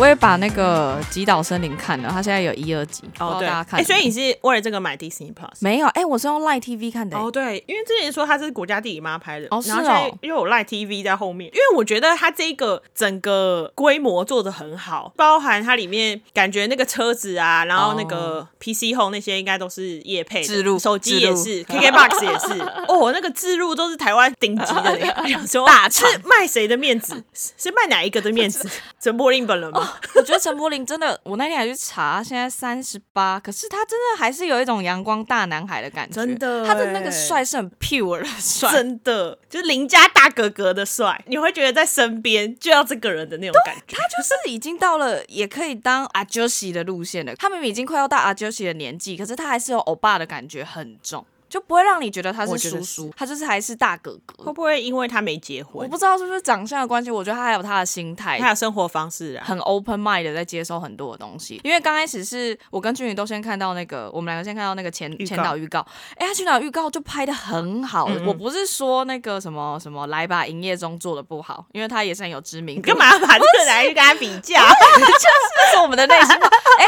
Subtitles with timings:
[0.00, 3.78] 我也把那个《极岛森林》看了，它现在有一二集，哦，对，大家看。
[3.78, 5.50] 哎所以你是为了这个买 Disney Plus？
[5.60, 7.18] 没有，哎，我是用 Line TV 看的。
[7.18, 11.50] 哦，对，因为之前说它是国家地理妈拍的，哦，是哦，又有 Line TV 在后面。
[11.52, 22.62] 因为我觉得它这个整个规模做的很好，包含它里面感觉那个车子啊，然后那个 PC 后那些应该都是夜配置入，手机也是，KKBox 也是。
[22.88, 27.22] 哦，那个置入都是台湾顶级的，想说大是卖谁的面子？
[27.34, 28.66] 是卖哪一个的面子？
[28.98, 29.88] 陈柏霖本人吗？
[30.16, 43.96] 我觉得陈柏霖真的，我那天还去查，现在三十八，可是他真的还是有一种阳光大男孩的感觉，真的，他的那个帅是很 pure 的帅，真的就是邻家大哥哥的帅，你会觉得在身边就要这个人的那种感觉。
[43.96, 51.24] 他就是已经到了也可以当阿 Josie 的路线了，他明明已经快要到阿 Josie 的年纪，可是他还是有欧巴的感觉很重。
[51.50, 54.44] 就不会让你觉得他是叔叔，他就是还是大哥哥。
[54.44, 55.82] 会不会因为他没结婚？
[55.82, 57.10] 我不知道是不是长相的关系。
[57.10, 61.60] 我觉得他还有他的心态，他的生活方式啊，很 open mind 的在接收很多的东西。
[61.64, 65.84] 因为刚开始是我跟俊宇都先看到那个，我们两个先看到那个前前导预告。
[66.14, 68.08] 哎，他前导预告就拍的很好。
[68.24, 72.80] 我不是说那个什么什么来吧营业中做的不好，因为他也是很有知名。
[72.80, 74.54] 干嘛把这个来跟他比较？
[74.62, 76.30] 就是我们的内心。
[76.30, 76.86] 哎，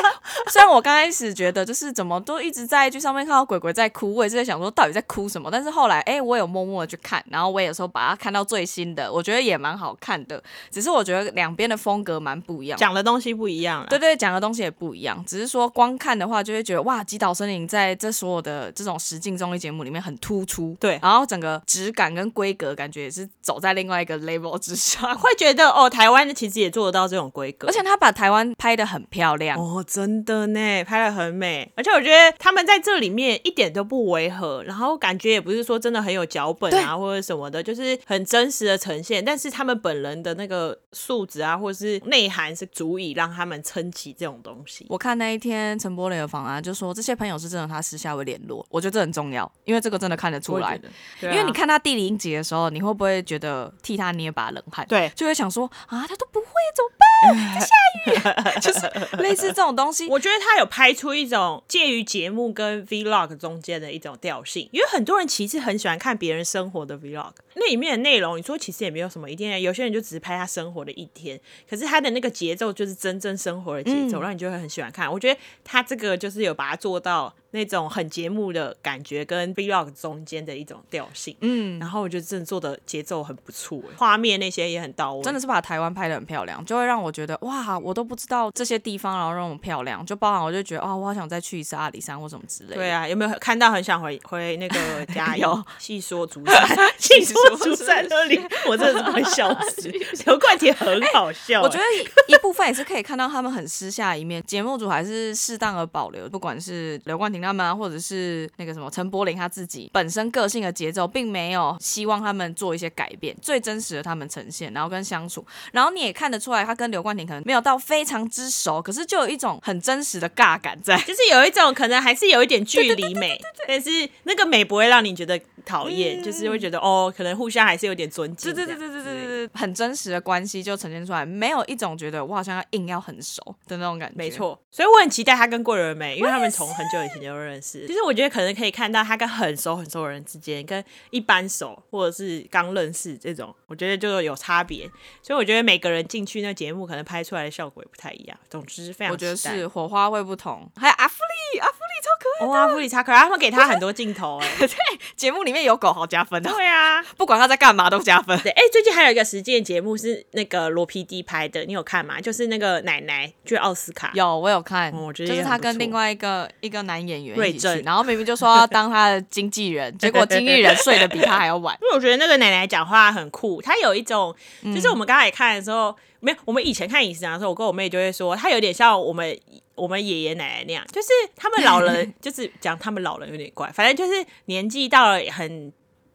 [0.48, 4.51] 虽然我刚开始觉得就是怎么都一直在剧上面看到鬼鬼在哭，我也是在想。
[4.52, 5.50] 想说到底在哭什么？
[5.50, 10.42] 但是后来，哎，我有默默的去看，然后我有时候把它看到最新的，我觉得也蛮好看的。
[10.70, 13.86] 只是我觉得两边的风格蛮不一样，讲的东西不一样了。
[13.88, 15.24] 对对，讲的东西也不一样。
[15.26, 20.76] 只是说光看的话，就会觉得哇，《极岛森林》在这所有的这种实境综艺节目里面很突出。
[20.78, 31.72] 对，然后整个质感跟规格感觉也是走在另外一个 level 之上， 会觉得哦，台湾的其实也做得到这种规格，而且他把台湾拍的很漂亮哦，真的呢，拍的很美。
[31.76, 35.32] 而且我觉得他们在这里面一点都不违和，然后感觉。
[35.32, 39.24] 也不是说真的很有脚本啊，或者什么的，就是很真实的呈现。
[39.24, 44.84] 但是他们本人的那个素质啊，或者是内涵，是足以让他们撑起这种东西。
[44.90, 48.66] 我看那一天陈柏霖的访谈，就说这些朋友是真的，他私下会联络。
[48.68, 50.78] 我觉得这很重要，因为这个真的看得出来。
[51.22, 54.86] 因为你看他地理音节的时候，你会不会觉得替他捏把冷汗？
[54.86, 56.46] 对，就会想说啊，他都不会
[56.76, 57.60] 怎么办？
[57.60, 57.68] 下
[58.06, 60.08] 雨， 就是类似这种东西。
[60.08, 65.28] 我觉得他有拍出一种介于节目跟 vlog 中间的一种调性，因为很多人。
[65.32, 75.10] 其实很喜欢看别人生活的 vlog，那里面的内容，你说其实也没有什么一定，有些人就只是拍他生活的一天，可是他的那个节奏就是真正生活的节奏，让你就会很喜欢看。
[75.10, 77.34] 我觉得他这个就是有把它做到。
[77.52, 92.74] 那种很节目的感觉跟 vlog 中间的一种调性，嗯，然后我觉得真的做的节奏很不错，画面那些也很到位，真的是把台湾拍的很漂亮，就会让我觉得哇，我都不知道这些地方然后那么漂亮，就包含我就觉得哦，我好想再去一次阿里山或什么之类。
[92.74, 95.36] 对啊，有没有看到很想回回那个 家？
[95.36, 96.66] 有细说竹山，
[96.98, 99.92] 细说竹山 那里，我真的是快 笑死。
[100.24, 101.84] 刘冠廷很好笑，我觉得
[102.28, 107.41] 一部分也是可以看到他们很私下一面，节目组还是适当的保留，不管是刘冠廷。
[107.42, 137.86] 他们或者是那个什么陈柏霖他自己本身个性的节奏，并没有希望他们做一些改变，最真实的他们呈现，然后跟相处，然后你也看得出来，他跟刘冠廷可能没有到非常之熟，可是就有一种很真实的尬感在， 就是有一种可能还是有一点距离美， 但是那个美不会让你觉得讨厌，就是会觉得哦，可能互相还是有点尊敬，对对对对对对对，很真实的关系就呈现出来，没有一种觉得我好像要硬要很熟的那种感觉，没错，所以我很期待他跟桂纶镁，因为他们从很久以前就认识。
[137.86, 144.90] 其实我觉得可能可以看到他跟很熟很熟的人之间，跟一般熟或者是刚认识这种，我觉得就有差别。
[145.22, 148.38] 所以我觉得每个人进去那节目，可能拍出来的效果也不太一样。
[148.50, 150.70] 总之，非常我觉得是火花会不同。
[150.76, 151.16] 还有阿芙
[151.52, 154.68] 丽，阿芙丽超可爱，哦，阿芙丽超可爱，他们给他很多镜头，哎， 对，
[155.16, 158.38] 节目里面有狗好加分对啊， 不管他在干嘛都加分。
[158.42, 162.20] 对，哎，最近还有一个实践节目是那个罗 PD 拍的，你有看吗？
[162.20, 171.76] 就是那个奶奶去奥斯卡，有我有看，我觉得就是他跟另外一个一个男演员瑞正，然后明明就说要当他的经纪人，结果经纪人睡得比他还要晚。
[171.82, 174.34] 因为我觉得那个奶奶讲话很酷，她有一种，
[174.74, 179.38] 就是我们刚才看的时候，没有我们以前看影视的时候，我跟我妹就会说，她有点像我们
[179.74, 185.72] 我们爷爷奶奶那样，就是他们老人， 就是讲他们老人有点怪，反正就是年纪到了很。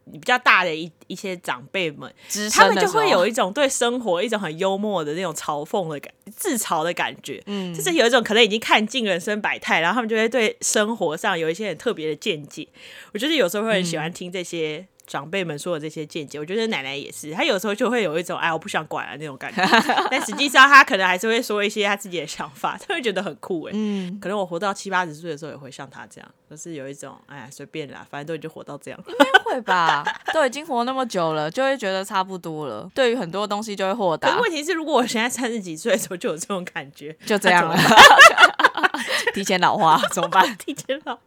[0.09, 2.09] 比较大的一一些长辈们，
[2.53, 7.43] 他们就会有一种对生活一种很幽默的那种嘲讽的感，自嘲的感觉。
[7.45, 12.65] 嗯，就是有一种可能已经看尽人生百态，然后他们就会对生活上有一些很特别的见解。
[13.11, 16.37] 我觉得有时候会很喜欢听这些长辈们说的这些见解。
[16.37, 19.65] 我觉得奶奶也是，她有时候就会有一种哎，我不想管了那种感觉。
[20.11, 23.71] 但实际上，她可能还是会说一些她自己的想法，她会觉得很酷哎。
[23.73, 28.99] 嗯，可能我活到七八十岁的时候，也会像她这样，就是有一种哎，随便啦，反正都已经活到这样。
[29.07, 30.03] 应该会吧？
[30.33, 32.89] 都已经活那么久了，就会觉得差不多了。
[32.93, 34.37] 对于很多东西就会豁达。
[34.39, 37.77] 问题是，如果我现在三十几岁的时候就有这种感觉， 就这样了。
[39.33, 40.55] 提前老化怎么办？
[40.57, 41.17] 提前老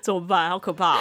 [0.00, 0.48] 怎么办？
[0.48, 0.98] 好可怕！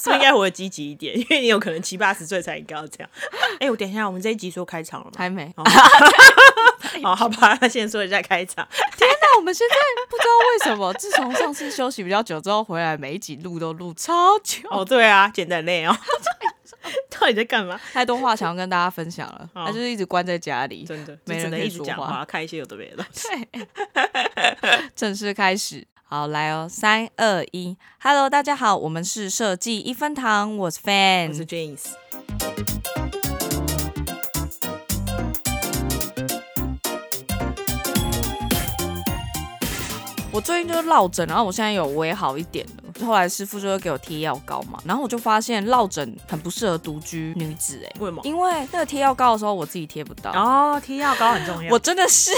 [0.00, 1.14] 是不是应该活得积极一点？
[1.18, 3.10] 因为你有可能七八十岁才应该要这样。
[3.60, 5.12] 哎，我等一下，我们这一集说开场了吗？
[5.18, 5.52] 还没。
[7.04, 8.66] 哦，好吧，那先说一下开场。
[8.96, 9.74] 天哪，我们现在
[10.08, 14.68] 不知道为什么，自从上次休息比较久之后回来，每一集录都录超久。
[14.70, 15.96] 哦，对啊，剪得累哦。
[17.10, 17.78] 到底在干嘛？
[17.92, 23.04] 太多话想要跟大家分享了，他就是一直关在家里，真的没人一直讲话，开一些有的没的。
[23.12, 31.84] 对，正式开始，好来哦，三二一，Hello，大家好，我们是设计一分堂，我是 Fan，我是 James。
[40.32, 42.89] 我最近就是落枕，然后我现在有微好一点了。
[43.04, 48.20] 后来师傅就会给我贴药膏嘛，然后我就发现落枕很不适合独居女子哎，为什么？
[48.24, 51.72] 因为那个贴药膏的时候我自己贴不到哦，贴药膏很重要。
[51.72, 52.30] 我真的是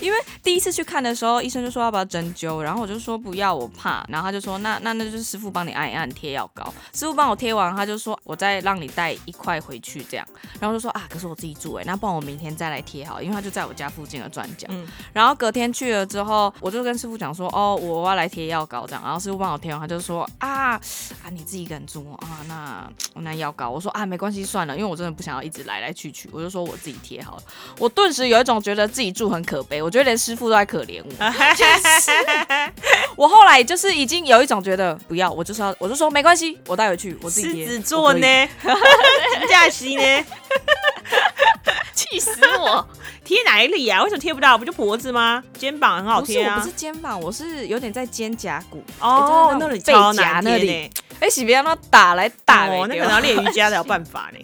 [0.00, 4.04] 因为第一次去看的时候，医生就说要不要针灸，然后我就说不要，我怕。
[4.08, 6.72] 然后他就说那那那就是师傅帮你按一按贴药膏。
[6.92, 10.26] 师傅帮我贴完，他就说我再让你带一块回去这样。
[10.60, 14.66] 然后就说啊，可是我自己住哎，那不然我明天再来贴好，因为他就在我家附近的转角。
[14.70, 14.86] 嗯。
[15.12, 19.02] 然后隔天去了之后，我就跟师傅讲说哦，我要来贴药膏这样。
[19.02, 20.80] 然后师傅帮我贴完，他就说啊。
[21.22, 22.44] 啊，你自己一个人住啊？
[22.48, 27.42] 那那要搞，我说啊，没关系，算了，因为我真的不想要一直来来去去，我就说我自己贴好了。
[27.78, 31.14] 我顿时有一种觉得自己住很可悲，我觉得连师傅都在可怜我。
[33.16, 37.66] 我后来就是已经有一种觉得不要，我就是要，我就说没关系，我带回去，我自己贴。
[37.66, 38.48] 狮子座呢？
[39.48, 40.24] 假期呢？
[41.94, 42.86] 气死我！
[43.24, 44.02] 贴哪里啊？
[44.02, 44.58] 为什么贴不到？
[44.58, 45.42] 不就脖子吗？
[45.56, 46.58] 肩膀很好贴啊！
[46.58, 50.90] 不是肩膀，我是有点在肩胛骨哦，那里背夹那里。
[51.20, 54.38] 哎，喜别让他打来打哦，那可能要练瑜伽才有办法呢。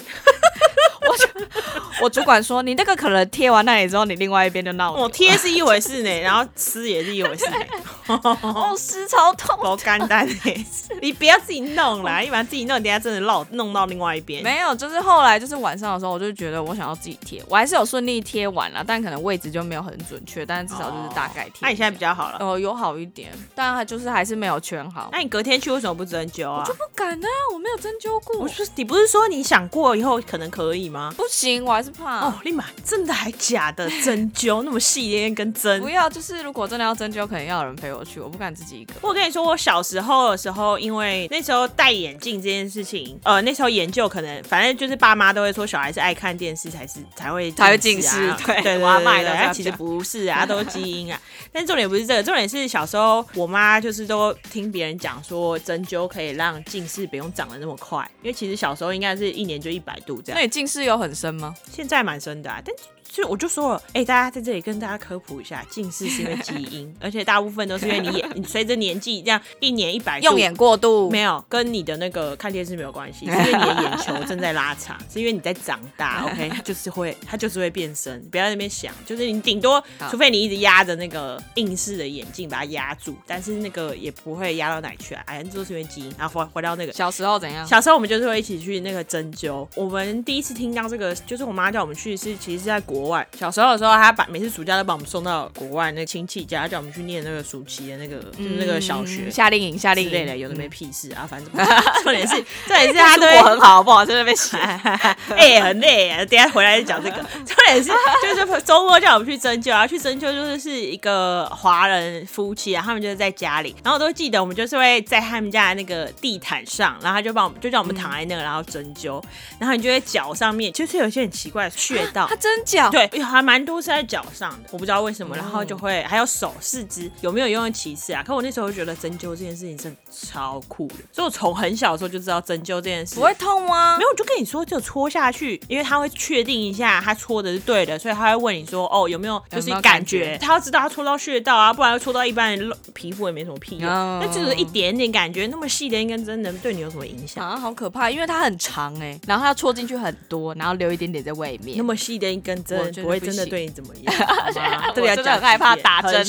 [2.03, 4.93] 我主管说，你那个可能贴完那里之后，你另外一边就闹。
[4.93, 7.45] 我贴是一回事呢， 然后撕也是一回事。
[8.07, 10.67] 哦，撕超痛，好干单呢。
[11.03, 14.43] 你不要自己弄啦，一般自己弄，等下真的闹弄到另外一边。
[14.43, 21.59] 没有，就是后来就是晚上的时候，我就觉得我想要自己贴，我还是有顺利贴完了，但可能位置就没有很准确，但是至少就是大概贴。
[21.61, 22.39] 那你现在比较好了？
[22.41, 25.11] 哦，有好一点，但它就是还是没有圈好。
[25.13, 26.63] 那你隔天去为什么不针灸啊？
[26.63, 28.39] 我就不敢啊，我没有针灸过。
[28.41, 31.00] 我说你不是说你想过以后可能可以吗？
[31.17, 32.20] 不行，我还是怕。
[32.26, 35.81] 哦，立马真的还假的 针灸那么细一根针？
[35.81, 38.94] 不要，就是如果真的要针灸，可能要有人陪我去，我不敢自己一个。
[39.00, 51.20] 我跟你说，我小时候的时候，因为那时候戴眼镜这件事情，呃，那时候研究可能反正就是爸妈都会说，小孩是爱看电视才是才会才会近视， 对对对 对，但其实不是啊，都是基因啊。
[51.53, 60.38] 但重点不是这个，重点是小时候我妈就是都听别人讲说，针灸可以让近视不用长得那么快，因为其实小时候应该是一年就一百度这样。
[60.38, 61.55] 那你近视有都很深吗？
[61.71, 62.75] 现在蛮深的，但。
[63.12, 86.15] 所以我就说了，哎，大家在这里跟大家科普一下，近视是因为基因， 而且大部分都是因为你眼，你随着年纪这样一年一百用眼过度，没有跟你的那个看电视没有关系，是因为你的眼球正在拉长，是因为你在长大， OK，它就是会，它就是会变深，不要在那边想，就是你顶多，除非你一直压着那个硬式的眼镜把它压住，但是那个也不会压到哪去啊，哎，就是因为基因。
[86.17, 87.67] 然后回回到那个小时候怎样？
[87.67, 93.81] 小时候我们就是会一起去那个针灸，我们第一次听到这个，就是我妈叫我们去，是其实是在国外，小时候的。
[93.81, 101.51] 时候，他把每次暑假都把我们送到国外那个亲戚家，叫我们去念那个暑期的那个，就是那个小学夏令营、夏令营类的，有的没屁事啊，反正
[102.05, 104.59] 重点是重点是他对我很好，不好在那边写，
[105.35, 106.23] 哎，很累啊。
[106.27, 107.17] 等下回来就讲这个。
[107.47, 107.91] 重点是
[108.23, 119.23] 就是周末叫我们去针灸，然后去针灸就是是一个华人夫妻啊，他们就是在家里，然后我都记得我们就是会在他们家的那个地毯上，然后他就帮我们就叫我们躺在那个，然后针灸，
[119.59, 123.61] 然后你就会脚上面就是有一些很奇怪的穴道，他针脚对，还蛮。
[123.61, 128.23] 多是在脚上的，我不知道为什么，然后就会还有手四肢有没有用的其次啊？
[128.23, 133.99] 可我那时候觉得针灸这件事情真的超酷的，所以我从很小的时候就知道针灸这件事不会痛吗？
[133.99, 140.39] 没有，我就跟你说，就戳下去，因为他会确定一下他戳的是对的，所以他会问你说，哦，有没有就是感觉？
[140.39, 143.89] 他要知道他戳到穴道啊，不然戳到一般人皮肤也没什么屁用。
[143.89, 147.47] 那就是一点点感觉，那么细的一根针能对你有什么影响？
[147.47, 151.77] 啊，好可怕，因为它很长哎，然后它要戳进去很多，然后留一点点在外面。
[151.77, 156.25] 那么细的一根针，针不会真的绝对你怎么样， 好吗我这里要讲真的很害怕打针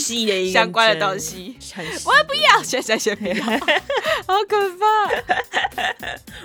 [0.51, 1.55] 相关的针东西，
[2.05, 3.35] 我不要，现在先不要，
[4.27, 4.85] 好可怕。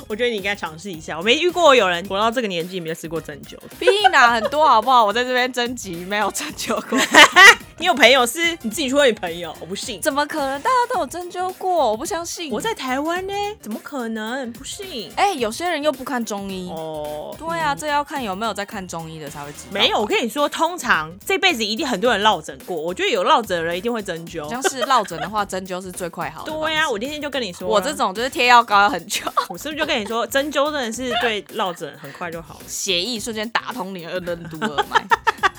[0.09, 1.17] 我觉得你应该尝试一下。
[1.19, 5.05] 我没遇过有人活到这个年纪没有吃过针灸毕竟哪很多好不好？
[5.05, 6.99] 我在这边征集没有针灸过，
[7.79, 10.01] 你有朋友是你自己去问你朋友，我不信。
[10.01, 10.59] 怎么可能？
[10.63, 12.51] 大家都有针灸过，我不相信。
[12.51, 14.51] 我在台湾呢，怎么可能？
[14.55, 15.13] 不信。
[15.15, 16.71] 哎、有些人又不看中医。
[16.71, 19.73] 哦，对啊，这要看有没有在看中医的才会知道。
[19.73, 22.75] 没有，我跟你说，通常这辈子一定很多人落枕过。
[22.75, 24.49] 我觉得有落枕的人一定会针灸。
[24.49, 26.53] 像是落枕的话，针灸是最快好的。
[26.53, 35.07] 对啊、我那天就跟你说，我这种就是贴药膏要很久， 我是不是就跟你说，针灸真的是对落枕很快就好了，血液瞬间打通你的任督二脉，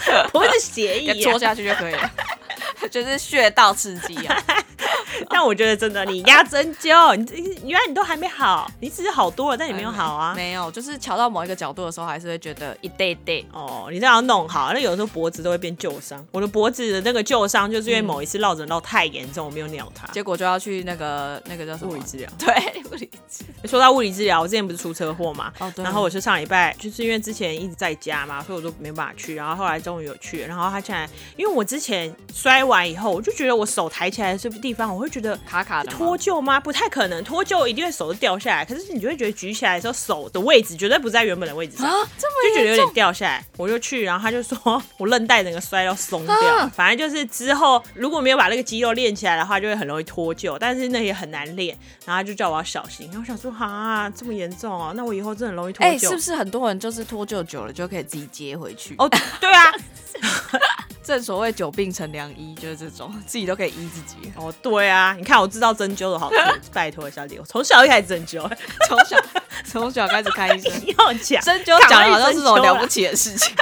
[0.31, 1.31] 不会是协议、啊。
[1.31, 2.11] 戳下去就可以了，
[2.91, 4.43] 就是穴道刺激啊。
[5.29, 7.23] 但我觉得真的，你压针灸，你
[7.63, 10.33] 你原来你都还没好，你只是好多了，但你没有好啊。
[10.35, 13.45] 没有，就是瞧到某一个角度的时候，还是会觉得一对对。
[13.51, 16.23] 哦，你这样弄好，那有时候脖子都会变旧伤。
[16.31, 20.07] 我的脖子的那个旧伤，就是因为某一次落枕落太严重，我没有鸟它。
[20.13, 22.29] 结果就要去那个那个叫什么物理治疗。
[22.37, 22.53] 对，
[22.91, 36.59] 物理治说到物理治疗，我之前不是出车祸嘛，哦对然后我是上礼拜，就是因为之前一直在家嘛，所以我就没办法去，然后后来终于有去，然后他现在，因为我之前摔完以后，我就觉得我手抬起来的这个地方，我会觉得卡卡的脱臼吗？
[36.59, 41.87] 不太可能，脱臼一定会手就掉下来，可是你就会觉得举起来的时候，手的位置绝对不在原本的位置上。
[41.87, 42.93] 啊，这就觉得有点？
[42.93, 53.05] 掉下来，我就去，然后他就说我韧带整个摔到松掉，啊反正就是之后如果没有把那个肌肉练起来的话，就会很容易脱臼，但是那也很难练，然后他就叫我要小心。
[53.07, 56.09] 然后我想说啊，这么严重哦，那我以后真的很容易脱哎、臼。
[56.09, 58.95] 是不是很多人就是脱臼久了就可以自己接回去？
[58.97, 59.09] 哦，
[59.39, 59.71] 对啊，
[61.07, 64.29] 正所谓久病成良医，就是这种自己都可以医自己。
[64.35, 66.37] 哦对啊，你看我知道针灸的好处，
[66.73, 68.41] 拜托小姐，我从小就开始针灸，
[68.89, 69.17] 从小
[69.65, 73.55] 从小开始看医生， 要讲针灸讲的好像是种了不起的事情，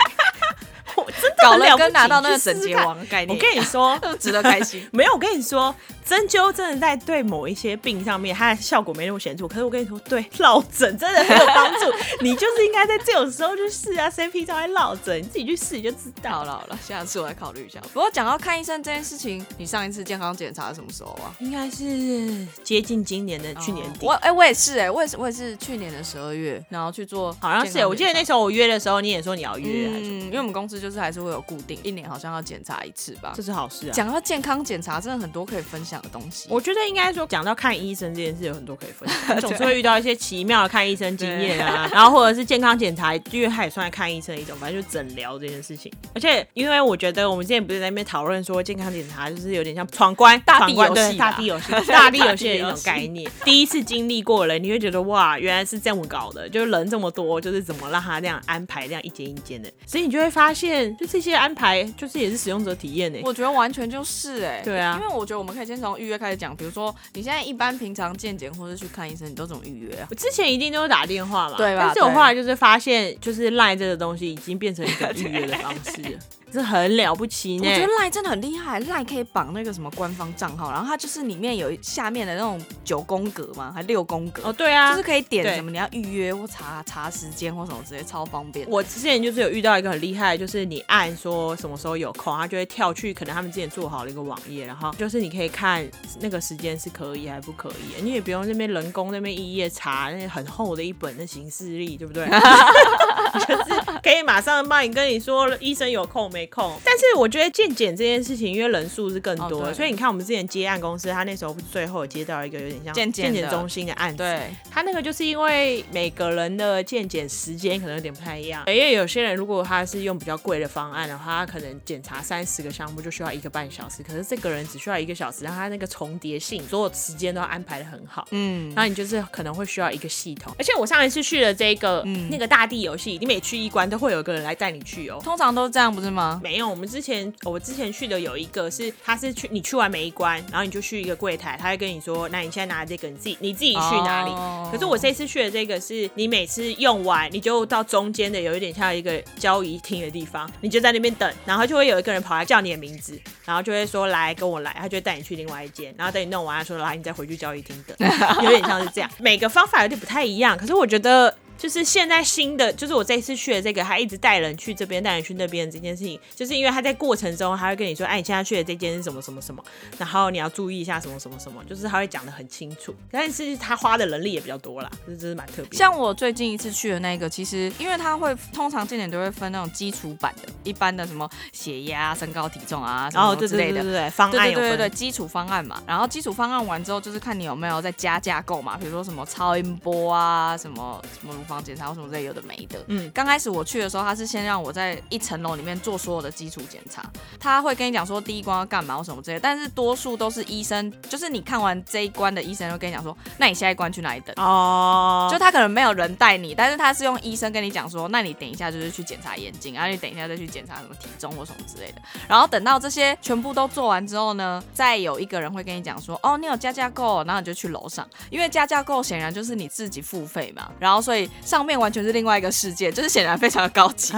[0.98, 3.38] 我真的搞很了跟拿到那个整洁王的概念。
[3.38, 4.90] 我跟你说，都值得开心。
[4.92, 5.74] 没有，我跟你说，
[6.06, 9.48] 针灸真的在对某一些病上面，它的效果没那么显著。
[9.48, 11.92] 可是我跟你说，对落枕真的很有帮助。
[12.22, 15.18] 你就是应该在这种时候去试啊，谁平常会落枕？
[15.18, 16.52] 你自己去试你就知道了。
[16.52, 17.80] 好了好了，下次我来考虑一下。
[17.94, 21.34] 不过讲到看医生这件事情，你上一次健康检查是什么时候啊？
[21.40, 27.86] 应该是接近今年的去年底，我哎、我也是哎、我也是我也是去年的十二月，然后去做好像是。
[27.86, 33.46] 我记得那时候我约的时候，你也说你要约，嗯，因为我们公司就是还是会有固定一年好像要检查一次吧这。
[33.46, 33.92] 是好事啊。
[33.94, 36.48] 讲到健康检查，真的很多可以分享的东西。
[36.50, 39.40] 我觉得应该说，讲到看医生这件事，有很多可以分享。
[39.42, 45.92] 总是会遇到一些奇妙的看医生经验啊，然后或者是健康检查，因为它也算看医生的一种，反正就诊疗这件事情。
[46.14, 53.30] 而且，因为我觉得我们之前不是在那边讨论说，健康检查就是有点像闯关、 大地游戏大地游戏、大地游戏的一种概念。
[53.44, 63.20] 第一次经历过了，你会觉得哇，原来是这么搞的，就是人这么多，就是怎么让他这样安排，这样一间一间的，所以你就会发现，就这些安排，就是也是使用者体验呢。
[63.24, 70.08] 我觉得完全就是哎、对啊因为我觉得我们可以先从预约开始讲，比如说你现在一般平常健检或者去看医生，你都怎么预约啊？
[70.10, 71.84] 我之前一定都是打电话嘛，对吧？
[71.86, 76.20] 但是我后来就是发现，就是赖这个东西已经变成一个预约的方式了，
[76.52, 77.70] 这很了不起呢。
[77.70, 88.68] 我觉得赖真的很厉害，赖可以绑那个什么官方账号，然后它就是里面有下面的那种九宫格嘛，还六宫格，哦，对啊，就是可以点什么你要预约或查查时间或什么之类，超方便。
[88.70, 95.86] 我之前就是有遇到一个很厉害，就是你按说什么时候有空，它就会跳去可能他们之前做好了一个网页，然后就是你可以看
[96.20, 102.26] 那个时间是可以还不可以，你也不用那边人工那边一页查那很厚的一本的行事历，对不对？
[103.36, 106.80] 就是可以马上帮你跟你说医生有空没空。
[106.84, 128.28] 但是我觉得健检这件事情，因为人数是更多的，哦所以你看我们之前接案公司，他那时候最后接到一个有点像健检中心的案子，对，他那个就是因为每个人的健检时间可能有点不太一样，因为有些人如果他是用比较贵的方案的话，他可能检查三十个项目就需要一个半小时，可是这个人只需要一个小时，然后他那个重叠性，所有时间都要安排的很好。
[128.32, 135.20] 嗯，然后你就是可能会需要一个系统，而且我上一次去了这个、嗯那个大地游戏，你每去一关都会有一个人来带你去哦。
[135.24, 136.25] 通常都这样不是吗？
[136.42, 144.32] 没有，我们之前我之前去的有一个是，他是去你去完每一关，然后你就去一个柜台，他会跟你说，那你现在拿这个，你自己你自己去哪里？
[144.32, 157.96] 哦可是我这次去的这个是你每次用完，你就到中间的有一点像一个交易厅的地方，你就在那边等，然后就会有一个人跑来叫你的名字，然后就会说来跟我来，他就会带你去另外一间，然后等你弄完，他说来你再回去交易厅等，
[158.44, 159.10] 有点像是这样。
[159.20, 161.34] 每个方法有点不太一样，可是我觉得。
[161.58, 169.64] 就是现在新的，就是我这一次去的这个，他一直带人去这边，带人去那边这件事情，就是因为他在过程中，他会跟你说，哎，你现在去的这间是什么什么什么，
[169.98, 172.94] 然后你要注意一下什么什么什么，就是他会讲的很清楚。
[173.10, 175.78] 但是他花的人力也比较多啦，这真是蛮特别。
[175.78, 185.82] 像我最近一次去的那个，其实因为他会通常健检都会分那种基础版的，一般的什么血压、身高体重啊然后之类的，对对对，方案有对对对基础方案嘛。
[185.88, 192.84] 然后基础方案完之后，就是看你有没有再加架构嘛，比如说什么超音波啊，什么什么乳房检查或什么之类有的没的。
[192.88, 197.04] 嗯，刚开始我去的时候，他是先让我在一层楼里面做所有的基础检查，
[197.40, 204.34] 他会跟你讲说第一关要干嘛或什么之类，但是多数都是医生，就是你看完这一关的医生会跟你讲说，那你下一关去哪里等？
[204.38, 212.02] 哦，就他可能没有人带你，但是他是用医生跟你讲说，那你等一下就是去检查眼睛，然后你等一下再去检查什么体重或什么之类的。
[212.28, 224.14] 然后等到这些全部都做完之后呢，再有一个人会跟你讲说，哦，你有加价购，然后你就去楼上，因为加价购显然就是你自己付费嘛，然后所以上面完全是另外一个世界，就是显然非常的高级，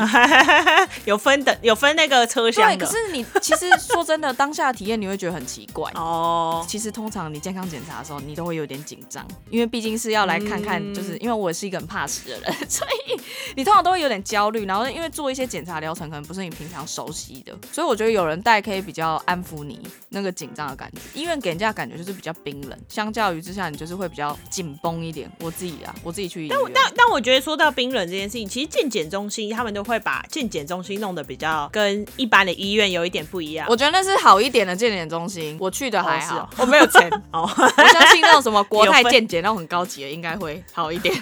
[1.06, 2.68] 有分等，有分那个车厢。
[2.70, 6.66] 对，可是你其实说真的，当下的体验你会觉得很奇怪哦。
[6.68, 13.20] 其实通常你健康检查的时候，你都会有点紧张，因为毕竟是要来看看，就是因为我是一个很怕死的人，所以
[13.56, 14.66] 你通常都会有点焦虑。
[14.66, 20.98] 然后因为做一些检查疗程可能不是你平常熟悉的，所以我觉得有人带可以比较安抚你那个紧张的感觉。
[21.14, 25.32] 医院给人家感觉就是比较冰冷，相较于之下，你就是会比较紧绷一点。
[25.40, 26.58] 我自己啊，我自己去医院。
[26.58, 33.66] 但但但我觉得说到冰冷这件事情，其实健检中心他们都会把健检中心弄得比较跟一般的医院有一点不一样。
[33.70, 37.50] 我觉得那是好一点的健检中心，我去的还好，我没有钱 哦。
[37.58, 41.16] 我相信那种什么国泰 健检那种很高级的，应该会好一点。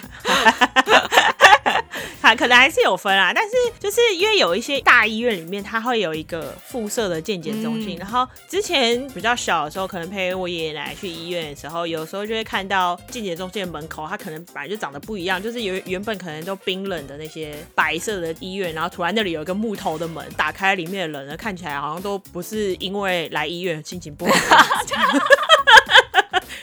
[2.34, 7.96] 可能还是有分啊，但是就是因为有一些大医院里面，它会有一个附设的健检中心。
[7.98, 24.32] 然后之前比较小的时候，可能陪我爷爷奶奶去医院的时候，有时候就会看到健检中心的门口，它可能本来就长得不一样，就是原原本可能都冰冷的那些白色的医院，然后突然那里有一个木头的门，打开里面的人呢，看起来好像都不是因为来医院心情不好。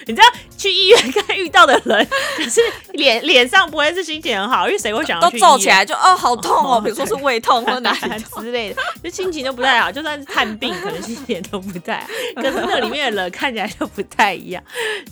[0.06, 2.08] 你知道去医院看遇到的人，
[2.38, 2.62] 可是
[2.94, 9.92] 脸脸上不会是心情很好，因为谁会想都皱起来就哦好痛哦，比如说是胃痛或哪里 之类的，就心情都不太好。
[9.92, 12.08] 就算是看病，可能心情都不太好。
[12.36, 14.64] 可是那里面的人看起来就不太一样，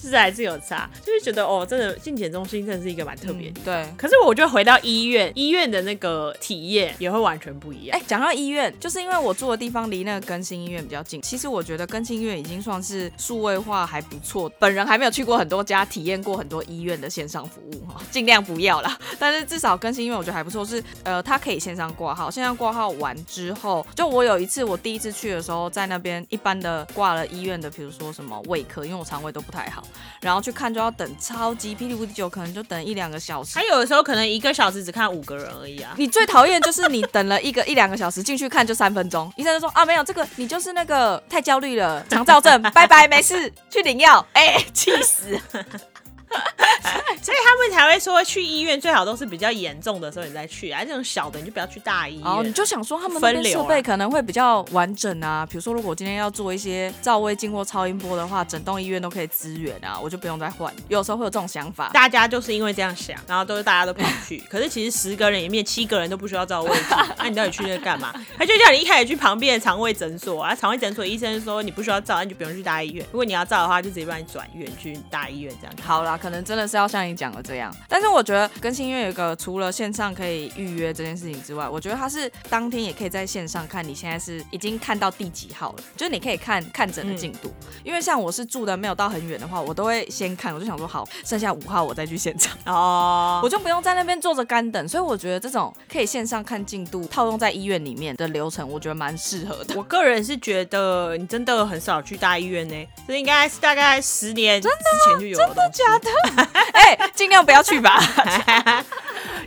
[0.02, 0.90] 是还是有差。
[1.06, 3.62] 就是觉得哦，真的进检中心真的是一个蛮特别的。
[3.64, 3.86] 对。
[3.98, 7.98] 可是我觉得回到医院，医院的那个体验也会完全不一样。
[7.98, 11.22] 哎，讲到医院，就是因为我住的地方离那个更新医院比较近。
[11.22, 14.52] 其实我觉得更新医院已经算是数位化还不错。
[14.60, 18.98] 本人还没有去过很多家，体验过很多医院的线上服务哈，尽量不要啦。
[19.20, 22.29] 但是至少更新因为我觉得还不错，是呃，它可以线上挂号。
[22.29, 29.84] 线上挂号完之后，就我有一次我第一次去的时候，在那边一般的挂了医院的，比如说什么胃科，因为我肠胃都不太好，
[30.22, 33.58] 然后去看就要等超级霹雳无敌久，可能就等一两个小时。
[33.58, 35.94] 还有的时候可能一个小时只看五个人而已啊。
[35.98, 44.25] 你最讨厌就是你等了一个一两个小时进去看就三分钟，医生就说啊没有这个你就是那个太焦虑了，肠燥症， 拜拜没事，去领药。
[44.34, 45.40] 哎，气死！
[47.22, 52.25] 所以他们才会说去医院最好都是比较严重的时候你再去啊，这种小的你就不要去大医院。
[52.25, 60.74] 哦，你就想说他们的设备可能会比较完整啊，比如说如果今天要做一些照胃镜或超音波的话，整栋医院都可以支援啊，我就不用再换。
[60.87, 64.39] 有时候会有这种想法，大家就是因为这样想，然后都是大家都跑去。
[64.50, 68.11] 可是其实十个人里面七个人都不需要照胃镜，那你到底去那干嘛？
[68.37, 73.05] 他就叫你一开始去旁边的肠胃诊所啊，肠胃诊所医生说你不需要照，那你就不用去大医院。
[73.11, 75.75] 如果你要照的话，就直接帮你转院去大医院这样。
[75.83, 87.51] 好啦，可能真的是要像你讲的这样，但是我觉得更新医院有一个除了线上可以预约这件事情之外，我觉得它是当天也可以在线上看你现在是已经看到第几号了，就是你可以看看诊的进度。
[87.84, 94.88] 因为像我是住的没有到很远的话，我都会先看，我就想说好，剩下五号我再去现场哦，我就不用在那边坐着干等。
[94.88, 99.74] 所以我觉得这种可以线上看进度套用在医院里面的流程，我觉得蛮适合的。
[99.75, 104.70] 我个人是觉得你真的很少去大医院呢，这应该是大概十年之
[105.07, 106.11] 前就有真的假的？
[106.74, 108.00] 哎，尽量不要去吧，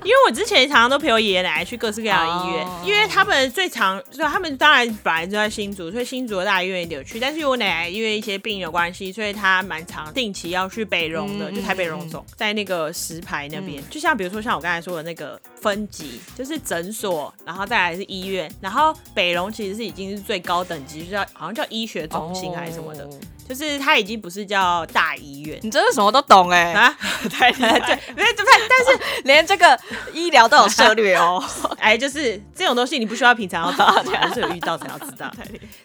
[0.05, 7.19] 因为我之前常常都陪我爷爷奶奶去各式各样的医院，因为他们最常，就他们当然本来就在新竹，所以新竹的大医院也有去。
[7.19, 13.83] 但是我奶奶因为一些病有关系，所以她蛮常定期要去北荣的，就台北荣总，在那个石牌那边。
[13.89, 23.09] 就像比如说像我刚才说的那个分级，就是诊所，然后再来是医院，然后北荣其实是已经是最高等级，就叫好像叫医学中心还是什么的。
[23.49, 26.97] 就是它已经不是叫大医院你真的什么都懂哎、啊，
[27.31, 29.79] 太厉害对，没有，但但是 连这个
[30.13, 31.43] 医疗都有涉略哦。
[31.79, 33.87] 哎，就是这种东西你不需要平常要懂，
[34.21, 35.31] 而是有遇到才要知道。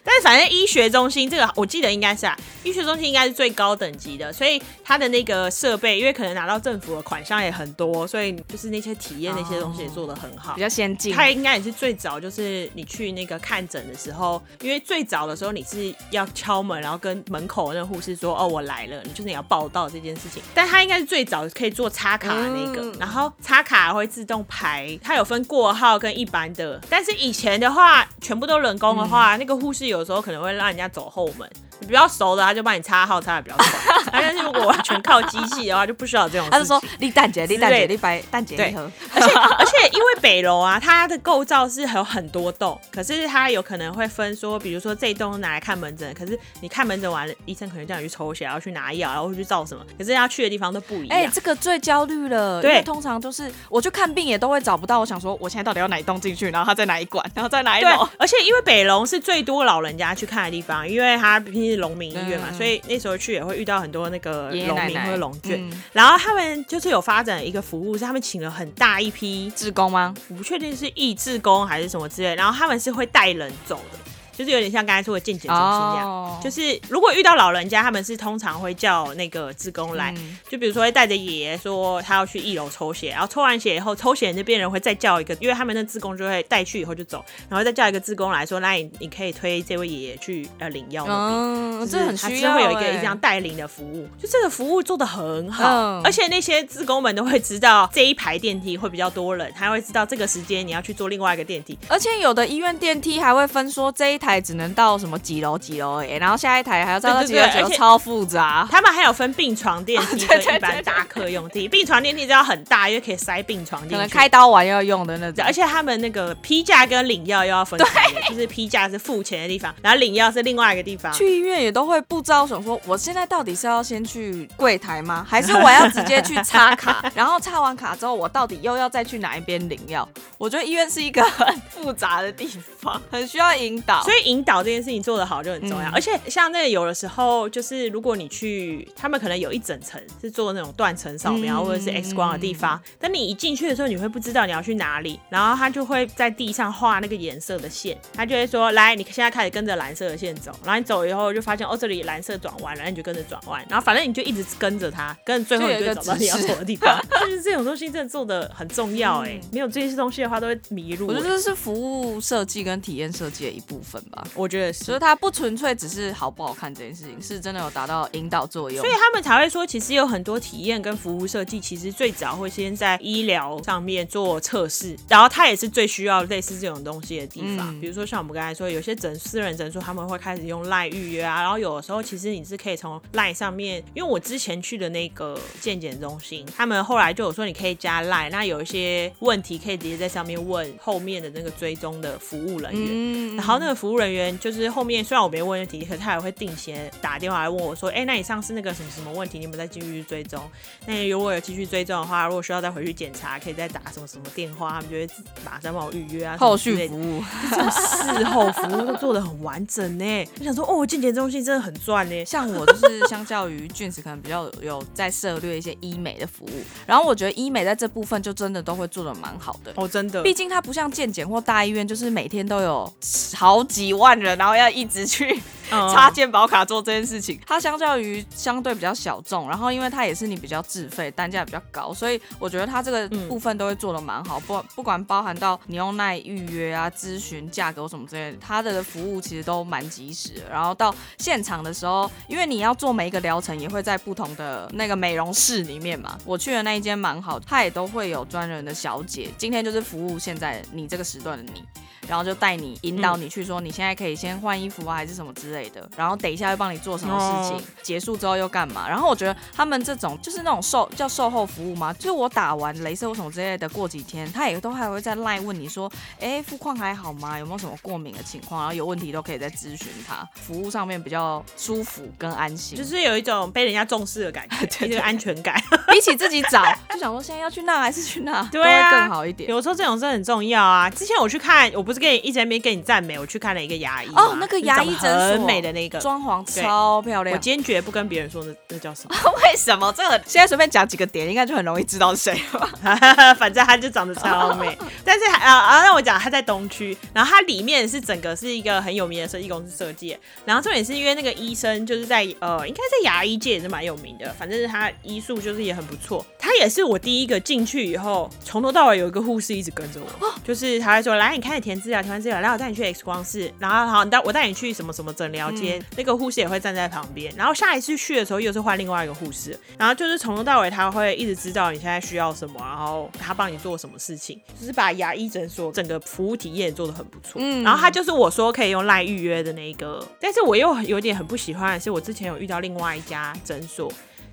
[0.02, 10.60] 但是反正医学中心这个我记得应该是啊，医学中心应该是最高等级的，所以它的那个设备，因为可能拿到政府的款项也很多，所以就是那些体验那些东西也做的很好比。
[10.60, 20.40] 较先进，它应该也是最早，就是你去那个看诊的时候，因为最早的时候你是要敲门，然后跟门口那个护士说：“哦，我来了。”你就是你要报到这件事情。
[20.54, 26.80] 但他应该是最早可以做插卡的那个，嗯然后插卡会自动排，它有分过号跟一般的。
[26.88, 31.50] 但是以前的话，全部都人工的话，那个护士有时候可能会让人家走后门。
[31.90, 33.66] 你比较熟的，他就帮你插号擦的比较快。
[34.12, 36.52] 但是如果完全靠机器的话，就不需要有这种事情。
[36.52, 38.74] 他就说立蛋姐，立蛋姐，立白蛋姐对
[39.12, 51.18] 而且而且因为北楼啊，它的构造是有很多栋，可是它有可能会分说，比如说这一栋拿来看门诊，可是你看门诊完了，医生可能叫你去抽血，然后去拿药，然后去照什么，可是要去的地方都不一样。
[51.18, 65.56] 哎、这个最焦虑了，对通常都是我去看病也都会找不到，我想说我现在到底要哪一栋进去，然后他在哪一馆，然后在哪一对楼，，而且因为北龙是最多老人家去看的地方，因为它毕竟是农民医院嘛，嗯所以那时候去也会遇到很多那个农民或者农眷。
[65.56, 70.14] 嗯然后他们就是有发展一个服务，是他们请了很大一批志工吗？
[70.28, 73.98] 我不确定是义志工还是什么之类，然后他们是会带人走的，
[74.40, 76.08] 就是有点像刚才说的健检中心这样。
[76.08, 76.40] 哦。
[76.42, 80.38] 就是如果遇到老人家，他们是通常会叫那个志工来，嗯。
[80.48, 91.38] 就比如说会带着爷爷说他要去一楼抽血，然后抽完血以后，抽血那边人会再叫一个，因为他们那志工就会带去以后就走，然后再叫一个志工来说，那你你可以推这位爷爷去呃领药那边。
[91.38, 96.02] 嗯，就是这很他需要、欸，会有一个这样带领的服务，就这个服务做的很好，嗯。
[96.02, 108.68] 而且那些职工们都会知道这一排电梯会比较多人，他会知道这个时间你要去坐另外一个电梯，而且有的医院电梯还会分说这一台只能到什么几楼几楼哎，然后下一台还要再到几楼超复杂。
[108.70, 113.94] 他们还有分病床电梯 一般大客用地，病床电梯就要很大，因为可以塞病床进去。
[113.94, 121.10] 可能开刀完要用的那种，而且他们那个批价跟领药又要分开，就是批价是付钱的地方，然后领药是另外一个地方。
[121.14, 125.26] 去医院也都会不知道想说，我现在到底是要先去柜台吗？
[125.26, 127.04] 还是我要直接去插卡？
[127.14, 130.06] 然后插完卡之后，我到底又要再去哪一边领药？
[130.36, 132.48] 我觉得医院是一个很复杂的地
[132.80, 134.02] 方，很需要引导。
[134.10, 135.92] 所以引导这件事情做得好就很重要，嗯。
[135.94, 156.98] 而且像那个有的时候，就是如果你去，他们可能有一整层是做那种断层扫描、嗯或者是 X 光的地方，但你一进去的时候，你会不知道你要去哪里，然后他就会在地上画那个颜色的线，他就会说，来，你现在开始跟着蓝色的线走，然后你走以后就发现哦，这里蓝色转弯，然后你就跟着转弯，然后反正你就一直跟着它，跟着最后你就会找到你要走的地方。
[157.20, 164.24] 就是这种东西真的做的很重要哎、嗯没有这些东西的话都会迷路、我觉得欸这是服务设计跟体验设计的一部分吧。
[164.34, 165.00] 我觉得是所以。
[165.00, 168.78] 它不纯粹只是好不好看这件事情，是真的有达到引导作用。
[168.80, 177.74] 所以他们才会说，其实有很多体验跟服务设计，其实最早会先在医疗上面做测试，然后它也是最需要类似这种东西的地方。
[177.74, 192.88] 嗯比如说像我们刚才说，有些诊私人诊所他们会开始用 LINE 预约啊，然后有的时候其实你是可以从 LINE 上面，因为我之前去的那个健检中心，他们后来就有说你可以加 LINE，那有一些问题可以直接在上面问后面的那个追踪的服务人员。
[192.92, 200.40] 嗯然后那个服务人员就是后面虽然我没问问题，可是他也会定期打电话来问我说：“哎，那你上次那个什么什么问题，你有没有再继续追踪？
[200.86, 205.08] 那如果有继续追踪的话，如果需要再回去检查，可以再打什么什么电话，他们就会
[205.44, 210.24] 马上帮我预约啊。”后续服务，这种事后服务都做的很完整呢。
[210.38, 212.24] 我想说，哦，健检中心真的很赚呢。
[212.24, 219.72] 像我就是相较于俊子，可能比较有有在涉略一些医美的服务，然后我觉得医美在这部分就真的都会做的蛮好的。
[219.76, 222.92] 哦，真的，毕竟它不像健检或大医院，就是每天都有
[223.34, 225.40] 好几万人，然后要一直去
[225.70, 227.40] 嗯 插件保卡做这件事情。
[227.46, 234.38] 它相较于相对比较小众，然后因为它也是你比较自费，单价比较高，所以我觉得它这个嗯部分都会做的蛮好。
[234.40, 240.50] 不不管包含到你用耐预约啊、咨询价格什么之类的，它的服务其实都蛮及时的。
[240.50, 246.18] 然后到现场的时候，因为你要做每一个疗程，也会在不同的那个美容室里面嘛。
[246.24, 251.64] 我去的那一间蛮好，它也都会有专人的小姐，今天就是服务现在你这个时段的你。
[252.08, 255.88] 然后就带你引导你去说，你现在可以先换衣服啊，还是什么之类的。
[255.96, 258.88] 然后等一下又帮你做什么事情，哦结束之后又干嘛？
[258.88, 267.38] 然后我觉得他们这种就是那种售叫售后服务嘛，就是我打完镭射或什么之类的，过几天他也都还会再赖问你说，哎，肤况还好吗？
[267.38, 268.60] 有没有什么过敏的情况？
[268.60, 272.76] 然后有问题都可以再咨询他，服务上面比较舒服跟安心。
[272.76, 275.60] 就是有一种被人家重视的感觉，对一个安全感。
[275.90, 279.50] 比起自己找，就想说现在要去那还是去那，对啊更好一点。
[279.50, 280.88] 有时候这种是很重要啊。
[280.90, 285.98] 之前我去看，我不是是跟你一直在那边跟你赞美，我去看了一个牙医哦那个牙医就是长得很美的那个。
[285.98, 287.36] 装潢超漂亮。
[287.36, 293.34] 我坚决不跟别人说那那叫什么， 为什么这个现在随便讲几个点，应该就很容易知道是谁了吧？
[293.34, 294.78] 反正他就长得超美。
[295.04, 300.16] 但是还啊啊，让我讲，他在东区，然后它里面是整个是一个很有名的设计公司设计。
[300.44, 306.24] 然后重点是因为那个医生就是在呃，应该在牙医界也是蛮有名的，反正是他医术就是也很不错。
[306.38, 317.32] 他也是我第一个进去以后，从头到尾有一个护士一直跟着我，就是他会说来，你开始填资料，填完治疗，然后我带你去 X 光室，然后好，你带我带你去什么什么诊疗间，那个护士也会站在旁边。
[317.36, 327.40] 然后下一次去的时候又是换另外一个护士，然后就是从头到尾他会一直知道你现在需要什么，然后他帮你做什么事情，就是把牙医诊所整个服务体验做的很不错。
[327.42, 333.90] 嗯然后他就是我说可以用赖预约的那一个，但是我又有点很不喜欢的是，我之前有遇到另外一家诊所。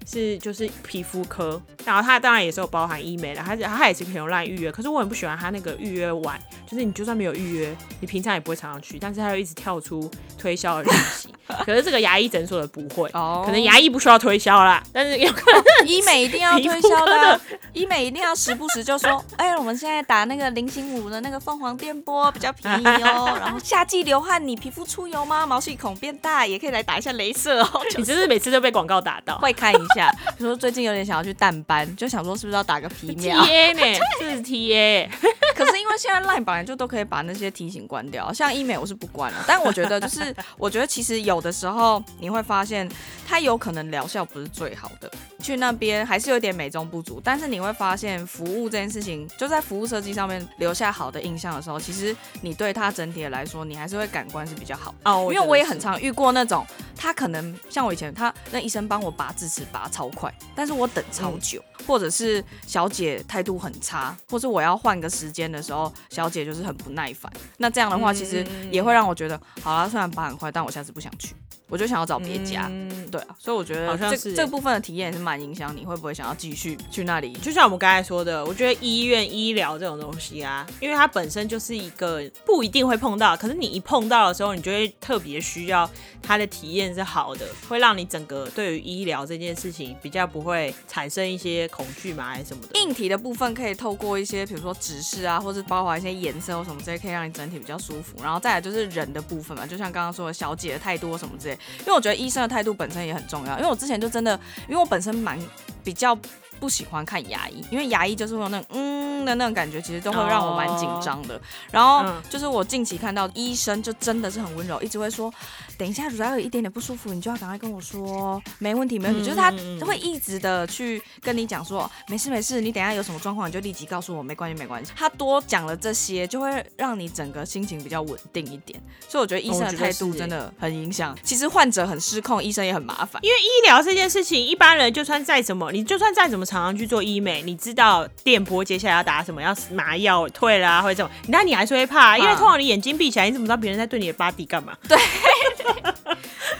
[0.09, 11.33] 是就是皮肤科，然后它当然也是有包含医美的，它是它也是可以用来预约，可是我很不喜欢它那个预约晚，就是你就算没有预约，你平常也不会常常去，但是它又一直跳出推销的讯息。
[11.65, 17.41] 可是这个牙医诊所的不会，哦可能牙医不需要推销啦，但是有可能医美一定要推销的啊，
[17.71, 23.33] 医美一定要时不时就说，哎，我们现在打那个零星五的那个凤凰电波比较便宜哦。
[23.39, 25.47] 然后夏季流汗，你皮肤出油吗？
[25.47, 27.81] 毛细孔变大，也可以来打一下镭射哦。
[27.89, 29.37] 就 你真是每次都被广告打到。
[29.37, 29.96] 会看一下，
[30.37, 33.99] 比如说最近有点想要去淡斑，就想说是不是要打个皮秒 T 秒？A 呢？
[34.19, 35.09] 这是 T A，
[35.55, 39.43] 可是因为现在 Line 本来就都可以把那些提醒关掉，像医美我是不关了。
[39.47, 42.89] 但我觉得就是，我觉得其实有的时候你会发现，
[43.27, 47.21] 它有可能疗效不是最好的，去那边还是有点美中不足。
[47.23, 55.11] 但是你会发现，服务这件事情，就在服务设计上面留下好的印象的时候，其实你对它整体的来说，你还是会感官是比较好的。
[55.11, 67.31] 哦，因为我也很常遇过那种，他可能像我以前，他那医生帮我拔智齿拔超快，但是我等超久，或者是小姐态度很差，或是我要换个时间的时候，小姐就是很不耐烦。
[67.57, 71.35] 那这样的话，其实也会让我觉得，好啦，虽然拔很快，但我下次不想去，
[71.67, 72.67] 我就想要找别家。
[72.69, 77.31] 嗯对啊，所以我觉得好像这这部分的体验也是蛮影响你会不会想要继续去那里。
[77.35, 85.89] 就像我们刚才说的，我觉得医院医疗这种东西啊，因为它本身就是一个不一定会碰到，可是你一碰到的时候，你就会特别需要
[86.21, 92.77] 它的体验是好的，会让你整个对于医疗这件事情比较不会产生一些恐惧嘛，还是什么的。
[92.77, 98.21] 硬体的部分可以透过一些，比如说指示啊，或是包括一些颜色或什么之类，可以让你整体比较舒服。
[98.21, 101.56] 然后再来就是人的部分嘛，就像刚刚说的小姐的态度什么之类。
[101.79, 103.57] 因为我觉得医生的态度本身也很重要。
[103.57, 105.39] 因为我之前就真的，因为我本身蛮
[105.83, 106.17] 比较
[106.59, 111.39] 不喜欢看牙医，因为牙医就是会有那种嗯的那种感觉，其实都会让我蛮紧张的。
[111.71, 115.33] 然后嗯就是我近期看到医生就真的是很温柔，一直会说，
[115.77, 119.21] 等一下如果有一点点不舒服，你就要赶快跟我说，没问题没问题。
[119.21, 119.51] 嗯就是他
[119.85, 124.91] 会一直的去跟你讲说，没事没事，你等一下有什么状况你就立即告诉我，没关系没关系。
[124.95, 128.81] 他多讲了这些，就会让你整个心情比较稳定一点。
[129.07, 131.17] 所以我觉得医生的态度真的很影响。
[131.23, 133.21] 其实患者很失控，医生也很麻烦。
[133.23, 144.75] 因为医疗这件事情，一般人就算再怎么，你就算再怎么常常去做医美，你知道电波接下来要打什么，要麻药退啦、或者这种，那你还是会怕，因为嗯通常你眼睛闭起来，你怎么知道别人在对你的 body 干嘛？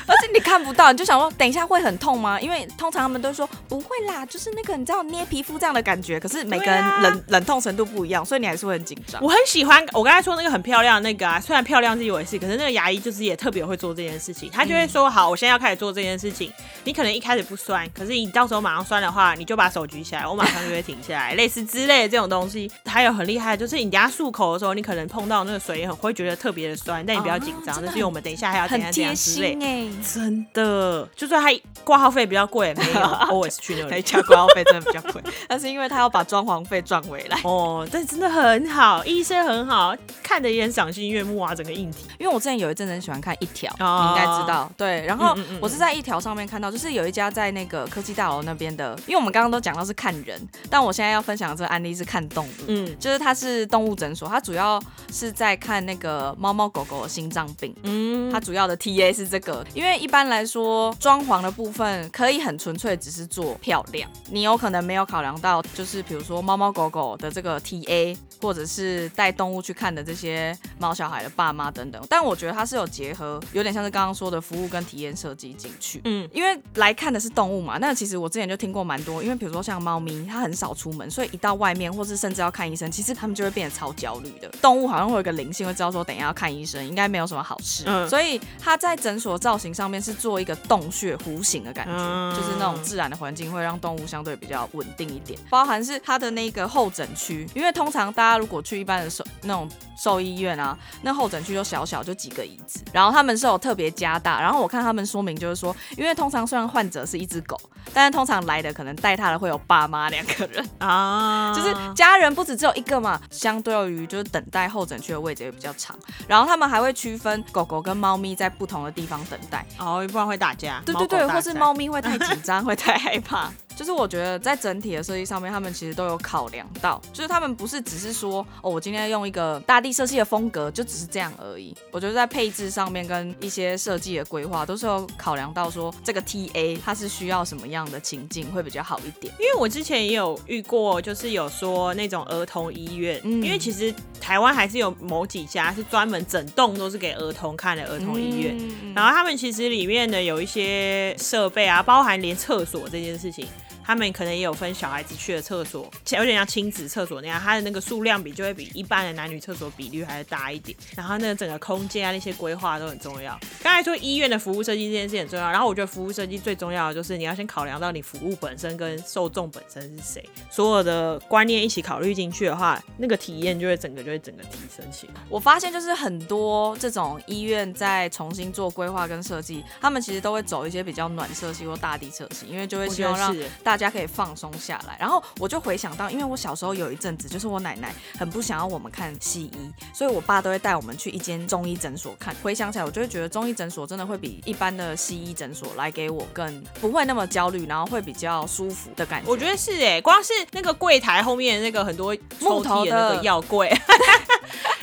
[0.06, 2.40] 而且你看不到，你就想说等一下会很痛吗？
[2.40, 6.20] 因为通常他们都说不会啦，就是那个你知道捏皮肤这样的感觉。
[6.20, 9.22] 可是每个人冷、冷痛程度不一样，所以你还是会很紧张。
[9.24, 14.50] 我很喜欢我刚才说那个很漂亮的那个啊，虽然漂亮是一回事，可是那个牙医就是也特别会做这件事情。
[14.52, 16.52] 他就会说，好，我现在要开始做这件事情。
[16.84, 22.70] 你可能一开始不酸，可是你到时候马上酸的话，你就把手举起来，我马上就会停下来， 类似之类的这种东西。
[22.86, 29.64] 还有很厉害就是你等下漱口的时候，你可能碰到那个水也很会觉得特别的酸，但你不要紧张，哦真的这是因为我们等一下还要怎很样怎样之类心。
[29.64, 31.50] 哎、真的，就算他
[31.84, 33.00] 挂号费比较贵，没有，
[33.30, 34.02] always 去那里。
[34.02, 37.40] 家挂号费真的比较贵， 但是因为他要把装潢费赚回来。
[37.44, 42.06] 哦，但真的很好，医生很好，看的也很赏心悦目啊，整个硬体。
[42.18, 45.06] 因为我之前有一阵子很喜欢看一条，哦你应该知道，对。
[45.06, 52.52] 然后我是在一条上面看到，就是有一家在那个科技大楼那边的，因为我们刚刚都讲到是看人，但我现在要分享的这个案例是看动物。
[52.68, 57.76] 嗯就是它是动物诊所，它主要是在看那个猫猫狗狗的心脏病。
[57.84, 72.02] 嗯，它主要的 TA 是这个，因为一一般来说，装潢的部分可以很纯粹只是做漂亮，你有可能没有考量到，就是比如说猫猫狗狗的这个 TA，或者是带动物去看的这些猫小孩的爸妈等等。
[72.10, 76.02] 但我觉得它是有结合，有点像是刚刚说的服务跟体验设计进去。
[76.06, 84.50] 嗯因为来看的是动物嘛，那其实我之前就听过蛮多，因为比如说像猫咪，它很少出门，所以一到外面或是甚至要看医生，其实他们就会变得超焦虑的。
[84.62, 95.40] 动物好像会有一个灵性，会知道说等一下要看医生，应该没有什么好事，嗯所以它在诊所造型上面是做一个洞穴弧形的感觉，嗯就是那种自然的环境会让动物相对比较稳定一点。
[95.50, 107.60] 包含是它的那个候诊区，因为通常大家如果去一般的兽那种兽医院啊，那候诊区就小小就几个椅子，然后他们是有特别加大，然后我看他们说明就是说，因为通常虽然患者是一只狗，
[107.94, 120.82] 但是通常来的可能带他的会有爸妈两个人， 啊，就是家人不止只有一个嘛，相对于就是等待候诊区的位置也比较长，然后他们还会区分狗狗跟猫咪在不同的地方等待，哦，不然会打架。
[120.86, 123.52] 对对对，或是猫咪会太紧张， 会太害怕。
[123.78, 131.76] 就是我觉得在整体的设计上面，他们其实都有考量到，就是他们不是只是说哦，我今天用一个大地设计的风格，就只是这样而已。
[131.92, 139.32] 我觉得在配置上面跟一些设计的规划，都是有考量到说这个 TA 它是需要什么样的情境会比较好一点。
[139.40, 153.48] 因为我之前也有遇过，就是有说那种儿童医院，嗯因为其实台湾还是有某几家是专门整栋都是给儿童看的儿童医院，嗯然后他们其实里面的有一些设备啊，包含连厕所这件事情。
[153.88, 160.78] 他们可能也有分小孩子去的厕所，有点像亲子厕所那样，它的那个数量比就会比一般的男女厕所比率还要大一点。
[160.94, 163.40] 然后那个整个空间啊，那些规划都很重要。
[163.64, 175.14] 刚才说医院的服务设计这件事很重要，然后我觉得服务设计最重要的就是你要先考量到你服务本身跟受众本身是谁，所有的观念一起考虑进去的话，那个体验就会整个就会整个提升起来。
[175.30, 184.98] 我发现就是很多这种医院在重新做规划跟设计，他们其实都会走一些比较暖色系或大地色系，因为就会希望让大大家可以放松下来。
[185.00, 192.36] 然后我就回想到，因为我小时候有一阵子，就是我奶奶很不想要我们看西医，所以我爸都会带我们去一间中医诊所看。
[192.42, 199.30] 回想起来，我就会觉得中医诊所真的会比一般的西医诊所来给我更不会那么焦虑，然后会比较舒服的感觉。
[199.30, 203.72] 我觉得是哎、光是那个柜台后面那个很多抽屉的那个药柜，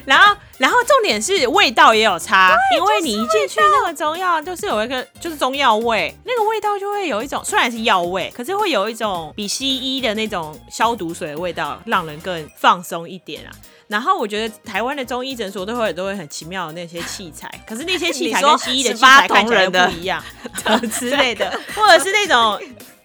[0.04, 13.50] 然后然后重点是味道也有差，因为你一进去那个中药就是有一个就是中药味，那个味道就会有一种虽然是药味，可是会有一种比西医的那种消毒水的味道，让人更放松一点啊。
[13.86, 20.22] 然后我觉得台湾的中医诊所都会都会很奇妙的那些器材，可是那些器材跟西医的器18 材看起来不一样
[20.92, 22.60] 之类 的，或者是那种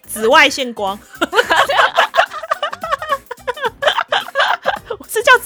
[0.06, 0.98] 紫外线光。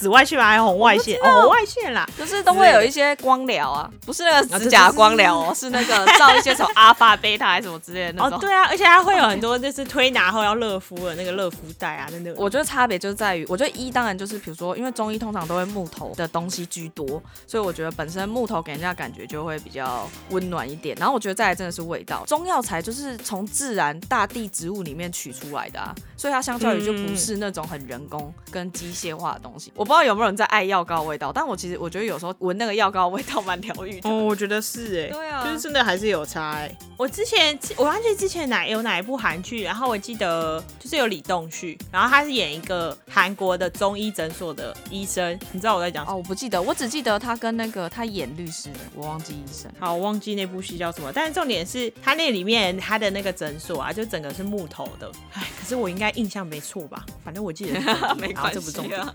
[0.04, 0.44] 紫外线吗？
[0.44, 1.18] 还是红外线？
[1.22, 2.06] 哦，红外线啦。
[2.18, 8.38] 就是都会有一些光疗啊，不是那个指甲光疗哦，是那个照一些什么阿法、贝塔还是什么之类的那哦，种。
[8.38, 12.38] 对啊，而且它会有很多就是推拿后要热敷的那个热敷袋啊，那那个。
[12.38, 17.06] 我觉得差别就在于，我觉得医当然就是比如说，因为中医通常都会木头的东西居多，
[17.46, 20.94] 所以我觉得本身木头给人家感觉就会比较温暖一点。
[21.00, 29.70] 然后我觉得再来真的是味道，中药材就是从自然大地植物里面取出来的啊，所以它相较于就不是那种很人工跟机械化的东西。
[29.74, 34.08] 我不知道有没有人在爱药膏味道，但我其实我觉得有时候闻那个药膏味道蛮疗愈的。
[34.08, 46.14] 哦，我觉得是哎、对啊就是真的还是有差哎、我之前我忘记之前哪有哪一部韩剧，然后我记得就是有李栋旭，然后他是演一个韩国的中医诊所的医生，你知道我在讲什么？
[46.14, 49.70] 哦，我不记得，我只记得他跟那个他演律师的，我忘记医生。
[49.78, 55.12] 好，我忘记那部戏叫什么，但是重点是他那里面他的那个诊所啊，就整个是木头的。
[55.34, 57.04] 哎，可是我应该印象没错吧？
[57.24, 57.80] 反正我记得
[58.16, 59.00] 没关系这不重点。
[59.00, 59.14] 啊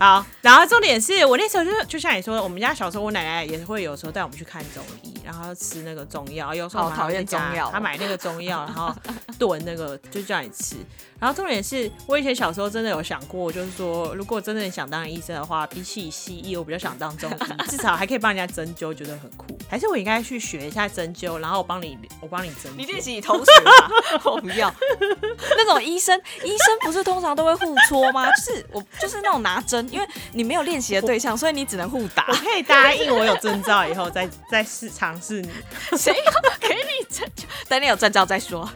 [0.00, 8.92] 好，然后重点是我那时候就就像你说的，我们家小时候我奶奶也会有时候带我们去看中医，然后吃那个中药，有时候讨厌中药哦她买那个中药，然后
[9.38, 10.76] 炖那个就叫你吃。
[11.20, 19.56] 然后重点是我以前小时候真的有想过，就是说如果真的想当医生的话，比起西医，我比较想当中医，至少还可以帮人家针灸，觉得很酷。
[19.68, 22.72] 还是我应该去学一下针灸，然后我帮你，我帮你针。
[22.76, 23.90] 你练习你同学吧，
[24.24, 24.72] 我不要。
[25.56, 28.26] 那种医生，医生不是通常都会互戳吗？
[28.32, 32.34] 就是我就是那种拿针，因为你没有练习的对象， 所以你只能互打我。
[32.34, 35.50] 可以答应我有证照以后再再试尝试你，
[35.96, 37.44] 谁要给你证照？
[37.68, 38.68] 等你有证照再说。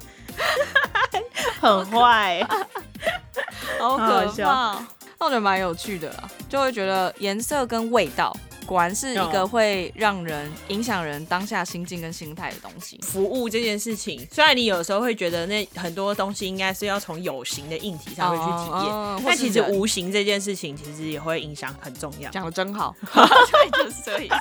[1.61, 2.46] 很坏、
[3.79, 4.87] 好好可笑怕哦。
[5.18, 8.35] 那我觉得蛮有趣的啦，就会觉得颜色跟味道。
[8.68, 13.00] 果然是一个哦会让人影响人当下心境跟心态的东西。
[13.02, 22.31] 服务这件事情，虽然你有时候会觉得那很多东西应该是要从有形的硬体上面去体验，哦哦或但其实无形这件事情其实也会影响很重要。
[22.31, 24.38] 讲的真好， 对，就是这样。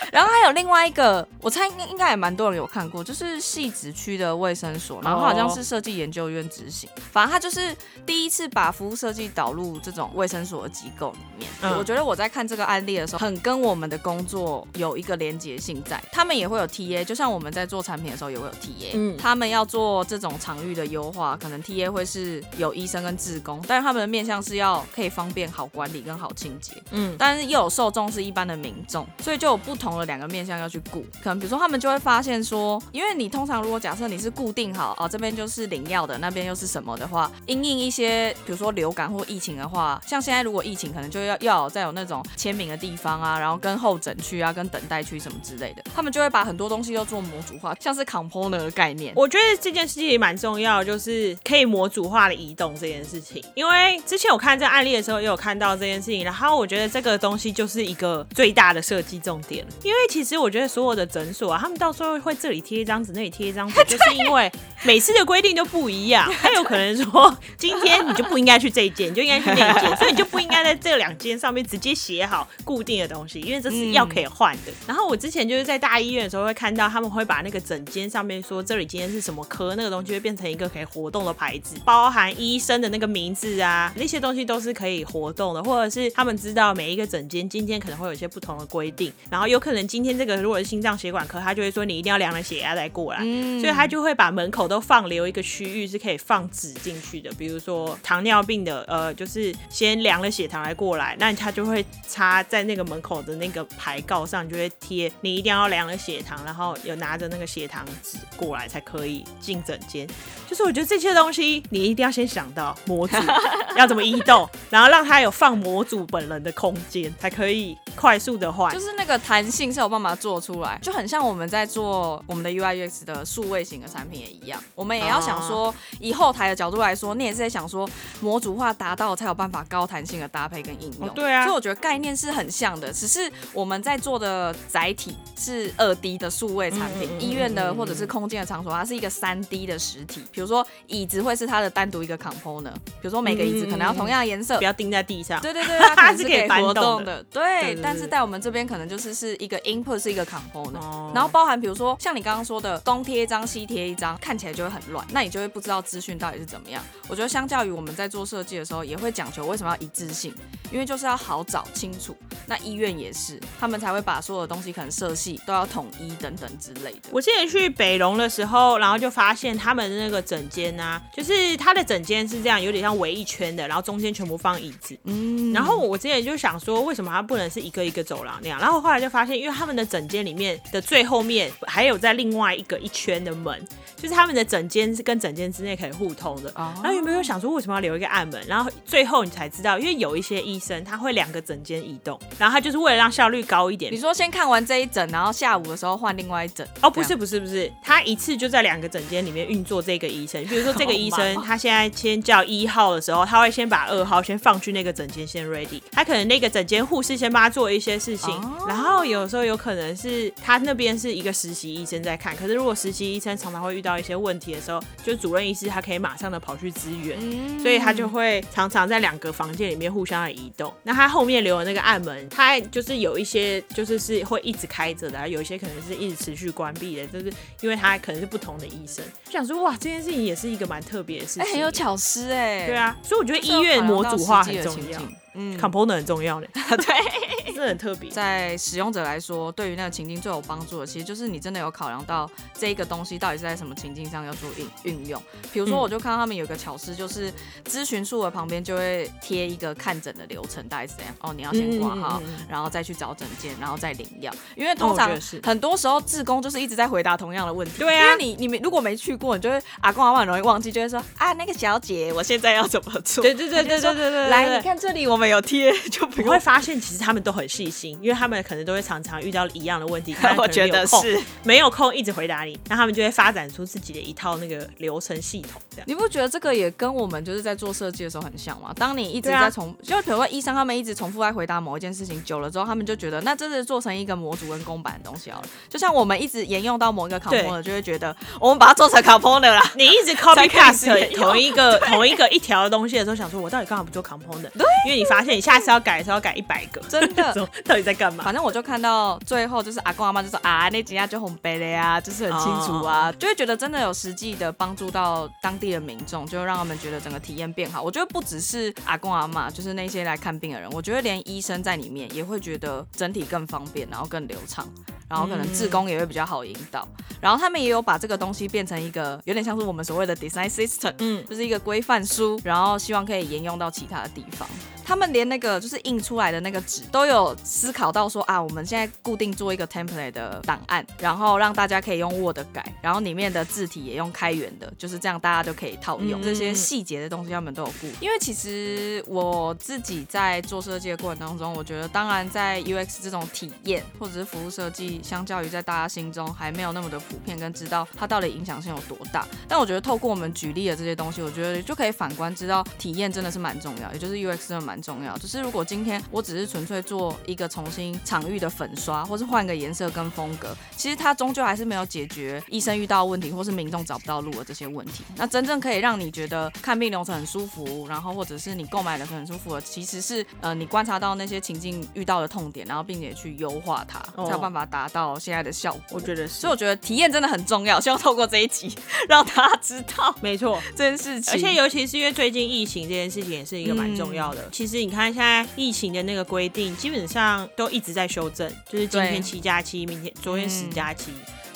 [0.12, 7.76] 然后还有另外一个，我猜应应该也蛮多人有看过，就是戏子区的卫生所，然后好像是设计研究院执行，反正他就是
[8.06, 11.50] 第一次把服务设计导入这种卫生所的机构里面。
[11.62, 11.76] 嗯。
[11.76, 19.16] 我觉得我在看这个案例的时候，很跟我们的工作有一个连结性在，他们也会有 TA，就像我们在做产品的时候也会有 TA，嗯。
[19.18, 26.72] 他们要做这种场域的优化，可能 TA 会是有医生跟志工，但是他们的面向是要可以方便好管理跟好清洁。
[26.92, 31.04] 嗯，但是又有受众是一般的民众，所以就有不同同的两个面向要去顾。
[31.22, 49.12] 可能比如说他们就会发现说，因为你通常如果假设你是固定好哦，这边就是领药的，那边又是什么的话，因应一些比如说流感或疫情的话，像现在如果疫情可能就要要再有那种签名的地方啊，然后跟候诊区啊、跟等待区什么之类的，他们就会把很多东西都做模组化，像是 component 的概念。
[49.14, 53.44] 我觉得这件事情也蛮重要，就是可以模组化的移动这件事情。
[53.54, 59.64] 因为之前我看这案例的时候，也有看到这件事情，然后我觉得这个东西就是一个最大的设计重点。
[59.82, 64.50] 因为其实我觉得所有的诊所啊，他们到时候会这里贴一张纸，那里贴一张纸， 就是因为
[64.82, 66.30] 每次的规定都不一样。
[66.40, 74.72] 他有可能说，今天你就不应该去这一间，你就应该去那一间， 所以你就不应该在这两间上面直接写好固定的东西，因为这是药可以换的。
[74.86, 93.20] 然后我之前就是在大医院的时候会看到，他们会把那个诊间上面说这里今天是什么科，那个东西会变成一个可以活动的牌子，包含医生的那个名字啊，那些东西都是可以活动的，或者是他们知道每一个诊间今天可能会有一些不同的规定，然后有可能今天这个如果是心脏血管科，他就会说你一定要量了血压再过来，
[93.58, 110.06] 所以他就会把门口都放留一个区域是可以放纸进去的，比如说糖尿病的，呃，就是先量了血糖来过来，那他就会插在那个门口的那个牌告上，就会贴你一定要量了血糖，然后有拿着那个血糖纸过来才可以进诊间。
[110.46, 113.16] 就是我觉得这些东西你一定要先想到模组
[113.78, 118.70] 要怎么移动，然后让他有放模组本人的空间，才可以快速的换。
[118.70, 127.88] 就是那个弹性是有办法做出来，就很像我们在做我们的 UI UX 的数位型的产品也一样，我们也要想说，以后台的角度来说，你也是在想说
[128.20, 131.08] 模组化达到才有办法高弹性的搭配跟应用。
[131.10, 140.24] 对啊，所以我觉得概念是很像的，只是我们在做的载体是二 D 的数位产品，医院的或者是空间的场所，它是一个三 D 的实体。
[140.32, 145.40] 比如说椅子会是它的单独一个 component，比如说每个椅子可能要同样的颜色，不要钉在地上。
[145.40, 147.22] 对对对，它 是可以活动的。
[147.24, 156.82] 对，但是在我们这边可能就是是一个 input 是一个 component，然后包含比如说像你刚刚说的东贴一张西贴一张，看起来就会很乱，那你就会不知道资讯到底是怎么样。
[157.08, 160.34] 我觉得相较于我们在做设计的时候，也会讲求为什么要一致性，
[160.72, 162.16] 因为就是要好找清楚。
[162.46, 167.00] 那医院也是，他们才会把所有的东西可能色系都要统一等等之类的。
[167.10, 174.98] 我之前去北龙的时候，然后就发现他们的那个整间啊，就是它的整间是这样，有点像围一圈的，然后中间全部放椅子。
[175.04, 178.60] 嗯，然后我之前就想说，为什么它不能是一个一个走廊那样？
[178.60, 183.60] 然后后来就发现，因为他们的整间里面的最后面还有在另外一个一圈的门，
[183.96, 186.52] 就是他们的整间是跟整间之内可以互通的。
[186.56, 188.42] 然后有没有想说，为什么要留一个暗门？
[188.46, 193.92] 然后最后你才知道，因为有一些医生他会两个整间移动，然后他就是为了让效率高一点。
[193.92, 196.66] 你说先看完这一整，然后下午的时候换另外一整？
[196.82, 200.42] 哦，不是不是不是，他一次就在两个整间里面运作这个医生。
[200.48, 205.80] 比如说这个医生他现在先叫一号的时候，他会先把二号先放去那个整间先 ready。
[205.92, 212.34] 他可能那个整间护士先帮他做一些事情，然后有时候有可能是他那边是一个实习医生在看。
[212.36, 217.18] 可是如果实习医生常常会遇到一些问题的时候，就主任医师他可以马上的跑去支援，
[217.60, 220.72] 所以他就会常常在两个房间里面互相的移动。
[220.82, 229.04] 那他后面留的那个暗门，他就是有一些就是是会一直开着的，有一些可能是一直持续关闭的，就是因为他可能是不同的医生。
[229.24, 232.66] 就想说哇，这件事情也是一个蛮特别的事情，很有巧思哎。
[232.66, 235.00] 对啊，所以我觉得医院模组化很重要。
[235.36, 237.23] 嗯，component 很重要嘞， 对，
[237.64, 238.10] 这很特别。
[238.10, 245.20] 在使用者来说，对于那个情境最有帮助的，其实就是你真的有考量到这一个东西到底是在什么情境上要做运运用。
[245.52, 247.32] 比如说，我就看到他们有个巧思，就是
[247.64, 251.14] 咨询处的旁边就会贴一个看诊的流程，大概是这样。
[251.20, 254.30] 哦，你要先挂号，然后再去找诊间，然后再领药。
[254.54, 255.10] 因为通常
[255.42, 257.78] 很多时候志工就是一直在回答同样的问题。
[257.78, 263.22] 对啊，因为你你们如果没去过，你就会阿公阿妈很容易忘记，就会说啊，那个小姐，我现在要怎么做？
[263.22, 265.24] 对对对对对对对，来，你看这里我们。
[265.24, 270.16] 有贴就不会发现，其实他们都很细心，因为他们可能都会常常遇到一样的问题。
[270.36, 275.62] 我觉得是没有空一直回答你，那他们就会发展出自己的一套那个流程系统。
[275.70, 278.72] 这样你不觉得这个也跟我们就是在做设计的时候很像吗？
[278.76, 285.48] 当你一直在重，就比如说医生他们一直重复在回答某一件事情，久了之后，他们就觉得那这是做成一个模组跟公版的东西好了。
[285.70, 289.62] 就像我们一直沿用到某一个 component，就会觉得我们把它做成 component 了。
[289.76, 294.50] 你一直 copy past 同一个同一个一条的东西的时候，想说我到底干嘛不做 component？
[294.50, 295.94] 对，因为你发现你下次要改。
[295.94, 297.32] 还是要改一百个，真的，
[297.64, 298.24] 到底在干嘛？
[298.24, 307.82] 反正我就看到最后，就是阿公阿妈就说啊，那几下就红背了呀，就是很清楚啊，就会觉得真的有实际的帮助到当地的民众，就让他们觉得整个体验变好。
[307.82, 314.66] 我觉得不只是阿公阿妈，就是那些来看病的人，我觉得连医生在里面也会觉得整体更方便，然后更流畅，
[315.08, 316.86] 然后可能志工也会比较好引导。
[317.20, 324.46] 然后他们也有把这个东西变成一个有点像是我们所谓的 design system，嗯，就是一个规范书，然后希望可以沿用到其他的地方。
[324.84, 337.86] 他们连那个就是印出来的那个纸都有思考到说啊，我们现在固定做一个 template 的档案，然后让大家可以用 Word 改，然后里面的字体也用开源的，就是这样大家就可以套用、嗯这些细节的东西，他们都有顾。
[338.00, 349.26] 因为其实我自己在做设计的过程当中，我觉得当然在 UX 这种体验或者是服务设计，相较于在大家心中还没有那么的普遍，跟知道它到底影响性有多大。
[349.48, 355.16] 但我觉得透过我们举例的这些东西，我觉得就可以反观知道体验真的是蛮重要，也就是 UX 真的蛮重要。
[355.18, 365.04] 只是如果今天我只是纯粹做一个重新场域的粉刷，或是换个颜色跟风格，其实它终究还是没有解决医生遇到问题，或是民众找不到路的这些问题。
[365.16, 375.82] 那真正可以让你觉得看病流程很舒服，然后或者是你购买流程很舒服的，其实是呃你观察到那些情境遇到的痛点，然后并且去优化它，哦才有办法达到现在的效果。
[375.90, 378.74] 我觉得是所以我觉得体验真的很重要，希望透过这一集
[379.08, 380.60] 让大家知道没错。
[380.76, 381.34] 这件事情。
[381.34, 384.48] 而且尤其是因为最近疫情这件事情也是一个蛮重要的。
[384.52, 391.10] 其实你看现在疫情的那个规定，基本上都一直在修正，就是今天七加七，明天昨天十嗯加七。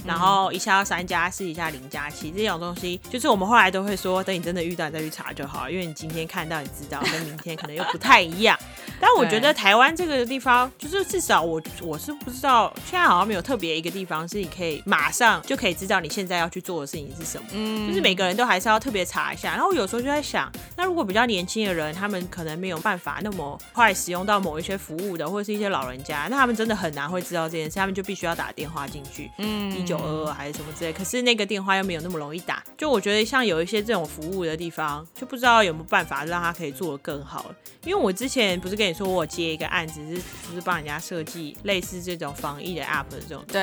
[0.07, 8.59] 然后一下要三加四，一下零加七，这种东西，就是我们后来都会说，等你真的遇到你再去查就好了，因为你今天看到你知道，跟明天可能又不太一样。
[9.01, 17.47] 但我觉得台湾这个地方，就是至少我我是不知道，现在好像没有特别一个地方是你可以马上就可以知道你现在要去做的事情是什么。
[17.53, 19.53] 嗯就是每个人都还是要特别查一下。
[19.53, 29.31] 然后我有时候就在想，那如果比较年轻的人，他们可能没有办法那么快使用到某一些服务的，或者是一些老人家，那他们真的很难会知道这件事，他们就必须要打电话进去。
[29.39, 32.63] 嗯一九二二还是什么之类，可是那个电话又没有那么容易打。
[32.77, 37.47] 就我觉得像有一些这种服务的地方，就不知道有没有办法让他可以做得更好。
[37.85, 43.63] 因为我之前不是跟你说我接一个案子是就是帮人家设计类似这种防疫的 app 的这种，对，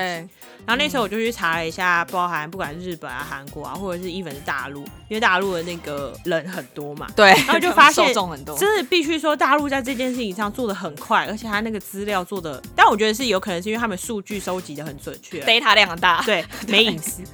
[0.65, 7.07] 然后那时候我就去查了一下，包含不管是日本啊、韩国啊，或者是 even 是大陆，因为大陆的那个人很多嘛。
[7.15, 16.14] 对，然后就发现受众很多，真的必须说，大陆在这件事情上做的很快，而且他那个资料做的，但我觉得是有可能是因为他们数据收集的很准确，data 量很大。
[16.23, 17.23] 对， 没隐私。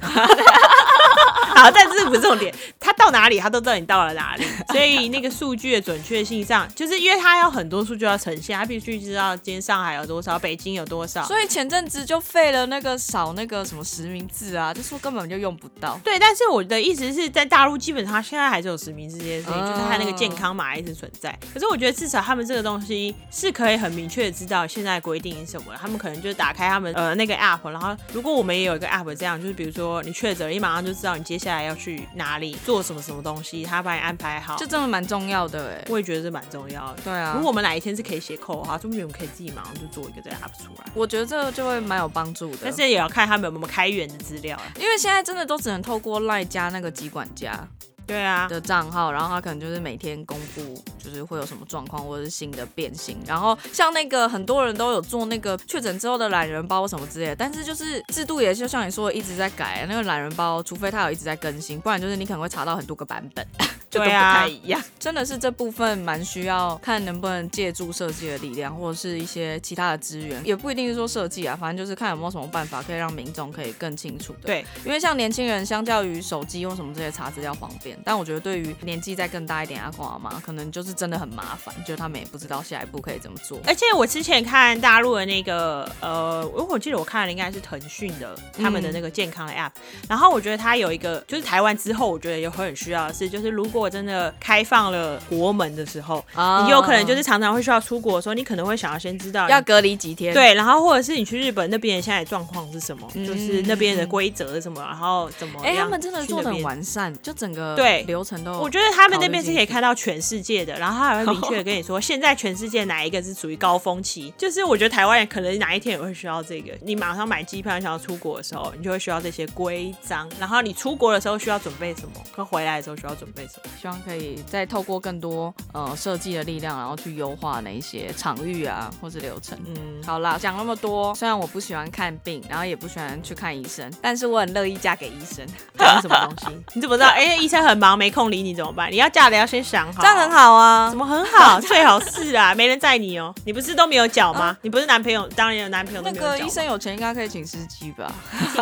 [1.54, 15.98] 好，但这不是重点，他到哪里，他都知道你到了哪里，所以那个数据的准确性上，就是因为他有很多数据要呈现，他必须知道今天上海有多少，北京有多少，所以前阵子就废了那个扫那个什么实名制啊，就说根本就用不到。
[16.02, 21.36] 对，但是我的意思是在大陆，基本上现在还是有实名制这件事情，哦就是他那个健康码一直存在。
[21.52, 35.86] 可是我觉得至少他们这个东西是可以很明确的知道现在规定是什么，他们可能就是打开他们呃那个 app，然后如果我们也有一个 app 这样，就是比如说你确诊了，你马上就知道你接下来要去哪里做什么什么东西，他帮你安排好，就真的蛮重要的哎。
[35.88, 37.00] 我也觉得这蛮重要的。
[37.02, 40.84] 对啊，如果我们哪一天是可以写扣的话，说不定我们可以自己马上就做一个这个 app 出来。
[40.92, 42.58] 我觉得这个就会蛮有帮助的。
[42.64, 44.64] 但是也要看他们有没有开源的资料啊。
[44.78, 47.66] 因为现在真的都只能透过赖加那个集管家
[48.06, 53.18] 对啊，的账号，然后他可能就是每天公布，就是会有什么状况或者是新的变形。
[53.26, 63.46] 然后像那个很多人都有做那个确诊之后的懒人包什么之类的，但是就是制度也就像你说的一直在改，那个懒人包除非他有一直在更新，不然就是你可能会查到很多个版本。
[63.92, 74.46] 就都不对啊太一样， 真的是这部分蛮需要看能不能借助设计的力量，或者是一些其他的资源，也不一定是说设计啊，反正就是看有没有什么办法可以让民众可以更清楚的。
[74.46, 83.60] 对，因为像年轻人相较于手机用什么这些查资料方便，但我觉得对于年纪再更大一点阿公阿妈，可能就是真的很麻烦，就他们也不知道下一步可以怎么做。
[83.66, 89.70] 而且我之前看大陆的那个呃，我我记得我看的应该是腾讯的他们的那个健康的 app，、
[90.08, 108.52] 然后我觉得它有一个就是台湾之后，我觉得有很需要的是，就是如果真的开放了国门的时候，啊你有可能就是常常会需要出国的时候，你可能会想要先知道要隔离几天。，对，然后或者是你去日本那边现在的状况是什么，嗯就是那边的规则是什么，然后怎么哎、样他们真的做的很完善，就整个对流程都。
[108.60, 114.32] 我觉得他们那边是可以看到全世界的，然后他还会明确的跟你说，现在全世界哪一个是属于高峰期。
[114.36, 123.70] 就是我觉得台湾人可能哪一天也会需要这个，你马上买机票想要出国的时候，你就会需要这些规章，然后你出国的时候需要准备什么，跟回来的时候需要准备什么。
[123.80, 129.58] 希望可以再透过更多呃设计的力量，然后去优化那一些场域啊或是流程。
[129.66, 135.46] 嗯，好啦，讲那么多，虽然我不喜欢看病，然后也不喜欢去看医生，但是我很乐意嫁给医生，
[135.78, 136.56] 讲什么东西？
[136.74, 137.08] 你怎么知道？
[137.08, 138.90] 哎、医生很忙没空理你怎么办？
[138.90, 140.32] 你要嫁的要先想好，这样很。
[140.32, 140.96] 好啊怎。
[140.96, 141.60] 么很好？
[141.62, 143.34] 最好是啊，没人载你哦。
[143.44, 144.56] 你不是都没有脚吗？
[144.62, 146.18] 你不是男朋友，当然有男朋友都那。
[146.18, 148.10] 个医生有钱，应该可以请司机吧？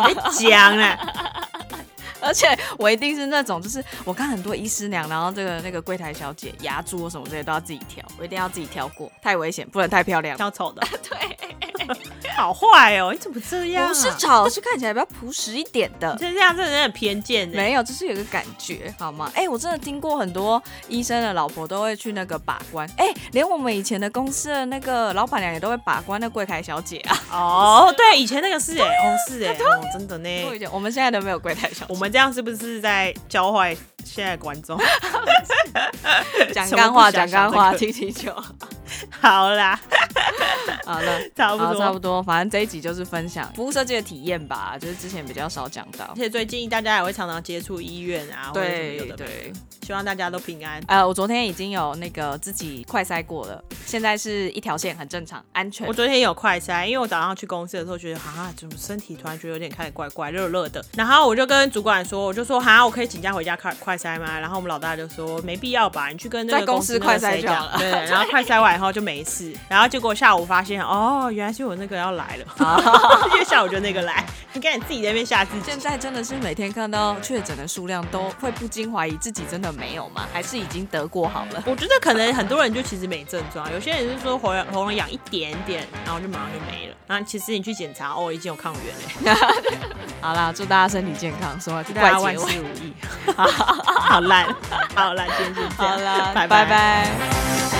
[0.05, 0.97] 别讲了。
[2.21, 2.47] 而且
[2.77, 10.37] 我一定是那种，就是我看很多医师娘，然后这个那个柜台小姐牙珠什么这些都要自己挑，我一定要自己挑过，太危险，不能太漂亮。
[10.37, 11.37] 挑丑的， 对，
[12.35, 13.11] 好坏哦！
[13.11, 13.87] 你怎么这样、啊？
[13.87, 16.15] 不是丑，是看起来比较朴实一点的。
[16.19, 17.47] 这样真的很偏见。
[17.49, 19.31] 没有，就是有个感觉，好吗？
[19.35, 27.19] 哎、我真的听过很多医生的老婆都会去那个把关，哎、连我们以前的公司的那个老板娘也都会把关那柜台小姐啊。
[27.31, 30.29] 哦，对，以前那个是哎，哦是哎， 哦真的呢。
[30.71, 34.77] 我们现在都没有柜台小姐，我们这样是不是在教坏现在的观众？
[36.53, 38.43] 讲干话，讲干话，想这个听听就
[39.29, 39.51] 好。
[39.51, 39.79] 啦，
[40.85, 41.19] 好了。
[41.35, 42.21] 差不多，差不多。
[42.23, 46.15] 反正这一集就是分享服务设计的体验吧，就是之前比较少讲到而。
[46.15, 49.51] 且最近大家也会常常接触医院啊，对对，
[49.85, 50.81] 希望大家都平安。
[50.87, 55.93] 呃，我昨天已经有那个自己快筛过了，现在是一条线，很正常，安全我。
[55.93, 60.83] 昨天有快筛，因为我早上去公司的时候觉得，哈，怎么身体突然觉得有点开始怪怪、热热的。
[60.95, 64.39] 然后我就跟主管说，我就说，哈，我可以请假回家快快筛吗？
[64.39, 69.53] 然后我们老大就说，没必要吧，你去跟那在个公司快筛就好了讲对，然后快筛完以后就没事。
[69.67, 72.45] 然后结果下午发现，哦，原来是我那个要来了，
[73.33, 74.23] 因为下午就那个来。
[74.53, 75.61] 你看你自己在那边吓自己。
[75.65, 80.27] 现在真的是每天看到确诊的数量，都会不禁怀疑自己真的没有吗？
[80.33, 81.63] 还是已经得过好了？
[81.65, 86.95] 我觉得可能很多人就其实没症状，有些人是说喉咙喉咙痒一点点，然后就马上就没了。
[87.07, 89.39] 然后其实你去检查，哦，已经有抗原了，
[90.19, 92.37] 好啦，祝大家身体健康，说完祝大家万。
[92.37, 92.93] 事如意。
[93.33, 94.53] 好烂，
[94.95, 97.70] 好烂，今天就这样，好啦，拜拜拜